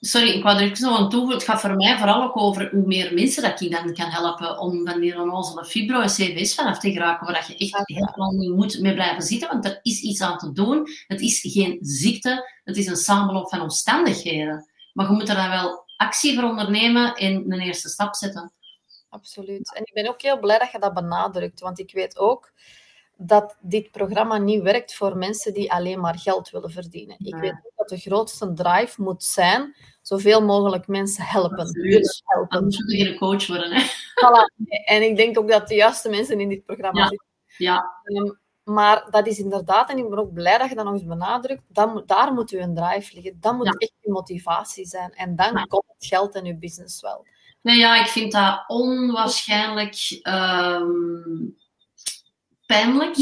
[0.00, 1.36] Sorry, ik wou er nog aan toevoegen.
[1.36, 4.58] Het gaat voor mij vooral ook over hoe meer mensen dat ik dan kan helpen
[4.58, 8.54] om van die onnozele fibro en CV's vanaf te geraken, waar je echt helemaal niet
[8.54, 10.86] moet mee blijven zitten, want er is iets aan te doen.
[11.06, 14.70] Het is geen ziekte, het is een samenloop van omstandigheden.
[14.92, 18.52] Maar je moet er dan wel actie voor ondernemen en een eerste stap zetten.
[19.08, 19.74] Absoluut.
[19.74, 22.52] En ik ben ook heel blij dat je dat benadrukt, want ik weet ook
[23.16, 27.16] dat dit programma niet werkt voor mensen die alleen maar geld willen verdienen.
[27.18, 31.58] Ik weet ook de grootste drive moet zijn zoveel mogelijk mensen helpen.
[31.58, 32.22] Absoluut.
[32.24, 32.58] helpen.
[32.58, 33.72] Anders moet je geen coach worden.
[33.72, 33.82] Hè?
[33.82, 34.64] Voilà.
[34.84, 37.08] En ik denk ook dat de juiste mensen in dit programma Ja.
[37.08, 37.26] zitten.
[37.56, 38.30] Ja, Ehm,
[38.62, 41.62] maar dat is inderdaad, en ik ben ook blij dat je dat nog eens benadrukt,
[41.92, 43.36] moet, daar moet uw drive liggen.
[43.40, 43.72] Dat moet Ja.
[43.72, 45.12] echt je motivatie zijn.
[45.14, 45.62] En dan Ja.
[45.64, 47.26] komt het geld en uw business wel.
[47.62, 51.46] Nee, ja, ik vind dat onwaarschijnlijk ehm,
[52.66, 53.16] pijnlijk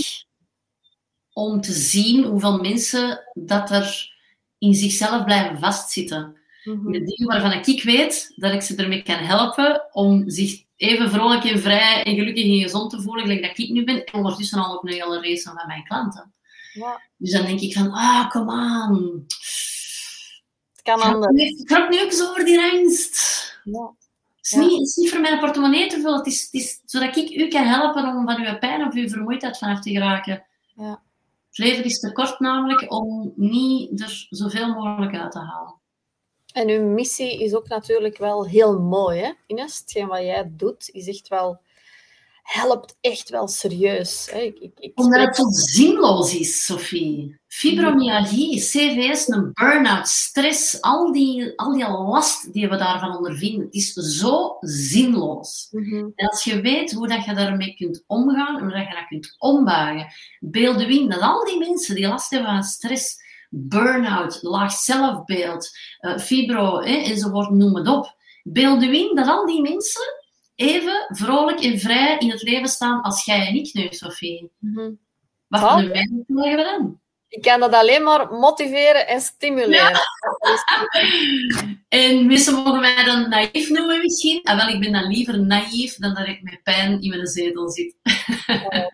[1.32, 4.16] om te zien hoeveel mensen dat er
[4.58, 6.36] in zichzelf blijven vastzitten.
[6.64, 6.90] Mhm.
[6.90, 11.44] Met dingen waarvan ik weet dat ik ze ermee kan helpen om zich even vrolijk
[11.44, 14.58] en vrij en gelukkig en gezond te voelen, gelijk dat ik nu ben, en ondertussen
[14.64, 16.32] al op een hele race van mijn klanten.
[16.72, 19.24] Ja, Dus dan denk ik van, ah, kom aan.
[20.74, 21.42] het kan anders.
[21.42, 23.16] Ik nu ook zo over die angst.
[23.64, 23.94] Ja.
[24.36, 24.58] Het is, Ja.
[24.58, 26.18] niet, het is niet voor mijn portemonnee te vullen.
[26.18, 29.08] Het is, het is zodat ik u kan helpen om van uw pijn of uw
[29.08, 30.46] vermoeidheid vanaf te geraken.
[30.76, 31.02] Ja.
[31.48, 35.74] Het leven is te kort namelijk om niet er zoveel mogelijk uit te halen.
[36.52, 39.78] En uw missie is ook natuurlijk wel heel mooi, hè, Ines?
[39.78, 41.60] Hetgeen wat jij doet, is echt wel...
[42.48, 44.28] Helpt echt wel serieus.
[44.28, 47.40] Ik, ik, ik Omdat het zo zinloos is, Sophie.
[47.48, 53.74] Fibromyalgie, CVS, een burn-out, stress, al die, al die last die we daarvan ondervinden, het
[53.74, 55.68] is zo zinloos.
[55.70, 56.06] Mhm.
[56.14, 59.34] En als je weet hoe dat je daarmee kunt omgaan, hoe dat je dat kunt
[59.38, 65.70] ombuigen, beeld in dat al die mensen die last hebben van stress, burn-out, laag zelfbeeld,
[65.98, 68.16] eh, fibro hè, enzovoort, noem het op.
[68.42, 70.17] Beeld u in dat al die mensen
[70.58, 74.50] even vrolijk en vrij in het leven staan als jij en ik nu, Sophie.
[75.48, 75.70] Wat Ja.
[75.72, 77.00] voor een wijze leggen we dan?
[77.28, 79.90] Ik kan dat alleen maar motiveren en stimuleren.
[80.40, 80.64] Is-
[81.88, 84.42] En mensen mogen mij dan naïef noemen misschien.
[84.42, 87.68] Ah, wel, ik ben dan liever naïef dan dat ik met pijn in mijn zetel
[87.70, 87.94] zit.
[88.06, 88.88] En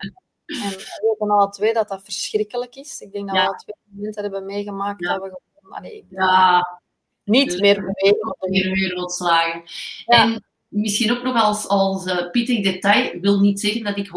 [0.45, 2.99] we weten alle twee dat dat verschrikkelijk is.
[2.99, 3.41] Ik denk dat Ja.
[3.41, 5.13] we alle twee momenten hebben meegemaakt Ja.
[5.13, 6.79] dat we gewoon allee, Ja,
[7.23, 8.27] niet dus- meer bewegen.
[8.27, 9.63] op de weer weer wat slagen.
[10.05, 10.23] Ja.
[10.23, 10.43] En
[10.75, 14.11] misschien ook nog als, als eh, pittig detail, wil niet zeggen dat ik 100%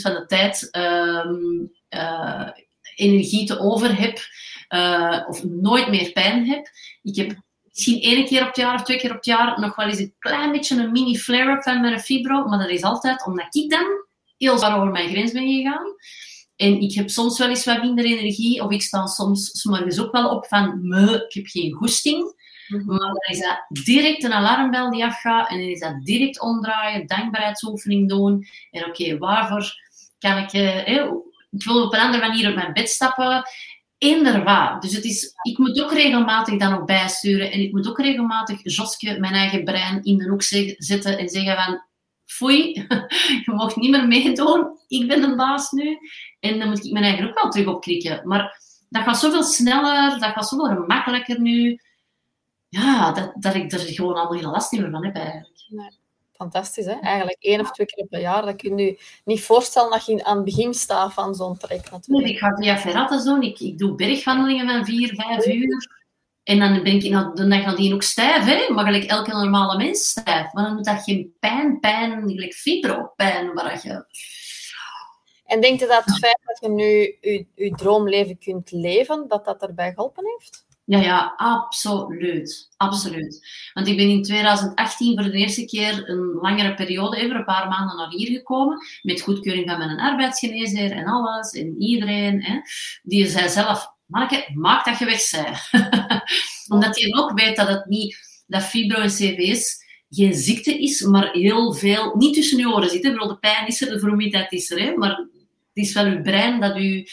[0.00, 1.34] van de tijd ehm,
[1.88, 2.48] eh,
[2.94, 4.18] energie te over heb
[4.68, 6.66] eh, of nooit meer pijn heb.
[7.02, 9.76] Ik heb misschien één keer op het jaar of twee keer op het jaar nog
[9.76, 13.26] wel eens een klein beetje een mini flare-up van mijn fibro, maar dat is altijd
[13.26, 13.86] omdat ik dan
[14.36, 15.86] heel zwaar over mijn grens ben gegaan.
[16.56, 20.12] En ik heb soms wel eens wat minder energie, of ik sta soms 's ook
[20.12, 22.34] wel op van, "Meh, ik heb geen goesting.
[22.72, 22.86] Mhm.
[22.86, 27.06] Maar dan is dat direct een alarmbel die afgaat en dan is dat direct omdraaien,
[27.06, 28.46] dankbaarheidsoefening doen.
[28.70, 29.74] En oké, waarvoor
[30.18, 30.52] kan ik...
[30.52, 30.88] eh,
[31.50, 33.42] ik wil op een andere manier op mijn bed stappen.
[33.98, 34.80] Eender waar.
[34.80, 38.60] Dus het is, ik moet ook regelmatig dan ook bijsturen en ik moet ook regelmatig
[38.62, 41.82] Joske, mijn eigen brein, in de hoek zetten en zeggen van
[42.24, 42.72] foei,
[43.44, 45.98] je mag niet meer meedoen, ik ben de baas nu.
[46.40, 48.28] En dan moet ik mijn eigen ook wel terug opkrikken.
[48.28, 51.80] Maar dat gaat zoveel sneller, dat gaat zoveel gemakkelijker nu
[52.80, 55.50] ja, dat, dat ik er gewoon allemaal geen last meer van heb eigenlijk.
[56.32, 56.92] Fantastisch, hè?
[56.92, 58.44] Eigenlijk één of twee keer per jaar.
[58.44, 61.80] Dat kun je je niet voorstellen dat je aan het begin staat van zo'n trek
[61.82, 62.28] Nee, natuurlijk.
[62.28, 66.00] ik ga via Ferratas doen, ik, ik doe bergwandelingen van vier, vijf uur.
[66.42, 68.72] En dan ben ik na- de dag nadien ook stijf, hè?
[68.74, 70.52] maar gelijk elke normale mens stijf.
[70.52, 74.04] Maar dan moet dat geen pijn, pijn, gelijk fibropijn, waar je...
[75.44, 79.44] En denk je dat het feit dat je nu je, je droomleven kunt leven, dat
[79.44, 80.66] dat erbij geholpen heeft?
[80.84, 82.68] Ja, ja, absoluut.
[82.76, 83.46] Absoluut.
[83.72, 87.68] Want ik ben in 2018 voor de eerste keer een langere periode, even een paar
[87.68, 92.42] maanden naar hier gekomen, met goedkeuring van mijn arbeidsgeneesheer en alles, en iedereen.
[92.42, 92.60] Hè,
[93.02, 95.54] die zei zelf, Marke, maak dat je weg zij.
[96.74, 98.16] Omdat hij ook weet dat het niet,
[98.46, 99.80] dat fibro en CVS
[100.10, 103.02] geen ziekte is, maar heel veel, niet tussen je oren zit.
[103.02, 103.12] hè.
[103.12, 105.16] De pijn is er, de vermoeidheid is er, hè, maar
[105.74, 107.06] het is wel je brein dat u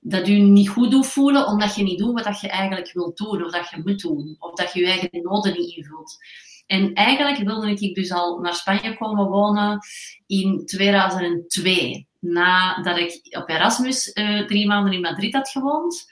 [0.00, 3.16] dat u niet goed doet voelen omdat je niet doet wat dat je eigenlijk wilt
[3.16, 6.16] doen of dat je moet doen of dat je je eigen noden niet invult.
[6.66, 9.78] En eigenlijk wilde ik dus al naar Spanje komen wonen
[10.26, 12.06] in 2002.
[12.20, 16.04] Nadat ik op Erasmus eh, drie maanden in Madrid had gewoond,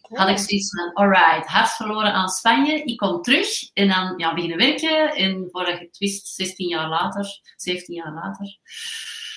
[0.00, 4.34] had ik zoiets van, alright, hart verloren aan Spanje, ik kom terug en dan ja,
[4.34, 5.14] beginnen werken.
[5.14, 8.58] En voordat je het wist, 16 jaar later, 17 jaar later,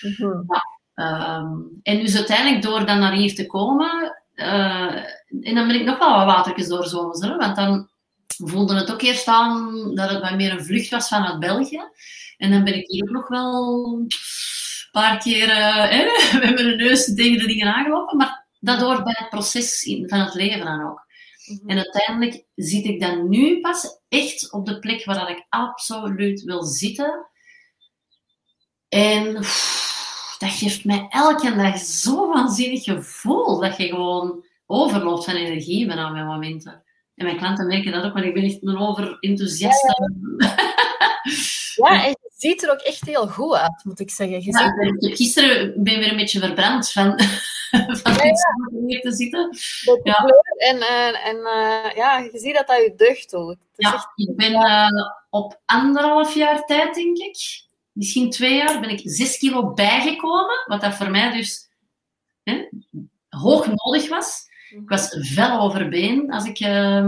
[0.01, 0.43] Mhm.
[0.99, 1.47] Ehm,
[1.83, 4.95] en dus uiteindelijk door dan naar hier te komen, eh,
[5.41, 7.89] en dan ben ik nog wel wat watertjes doorzwommen, hè, want dan
[8.27, 11.81] voelde het ook eerst aan dat het wat meer een vlucht was vanuit België.
[12.37, 14.07] En dan ben ik hier ook nog wel een
[14.91, 18.17] paar keer uh, met mijn neus tegen de dingen aangelopen.
[18.17, 21.07] Maar dat hoort bij het proces in, van het leven dan ook.
[21.65, 26.63] En uiteindelijk zit ik dan nu pas echt op de plek waar ik absoluut wil
[26.63, 27.27] zitten.
[28.89, 29.43] En
[30.39, 36.09] dat geeft mij elke dag zo'n waanzinnig gevoel dat je gewoon overloopt van energie bijna
[36.09, 36.83] met momenten.
[37.15, 40.11] En mijn klanten merken dat ook, want ik ben echt een overenthousiaste.
[41.75, 42.03] Ja, ja.
[42.03, 44.43] en je ziet er ook echt heel goed uit, moet ik zeggen.
[44.43, 45.17] Je ja, ziet...
[45.17, 47.19] Gisteren ben ik weer een beetje verbrand van,
[48.01, 48.33] van ja,
[48.87, 49.57] hier te zitten.
[50.03, 50.25] Ja.
[50.57, 53.57] En, en, en uh, ja, je ziet dat dat je deugd doet.
[53.75, 54.07] Ja, echt...
[54.15, 54.87] ik ben uh,
[55.29, 57.67] op anderhalf jaar tijd, denk ik,
[57.99, 60.63] misschien twee jaar, ben ik zes kilo bijgekomen.
[60.65, 61.69] Wat dat voor mij dus
[62.43, 62.67] hè,
[63.29, 64.47] hoog nodig was.
[64.69, 67.07] Ik was fel overbeen als ik uh,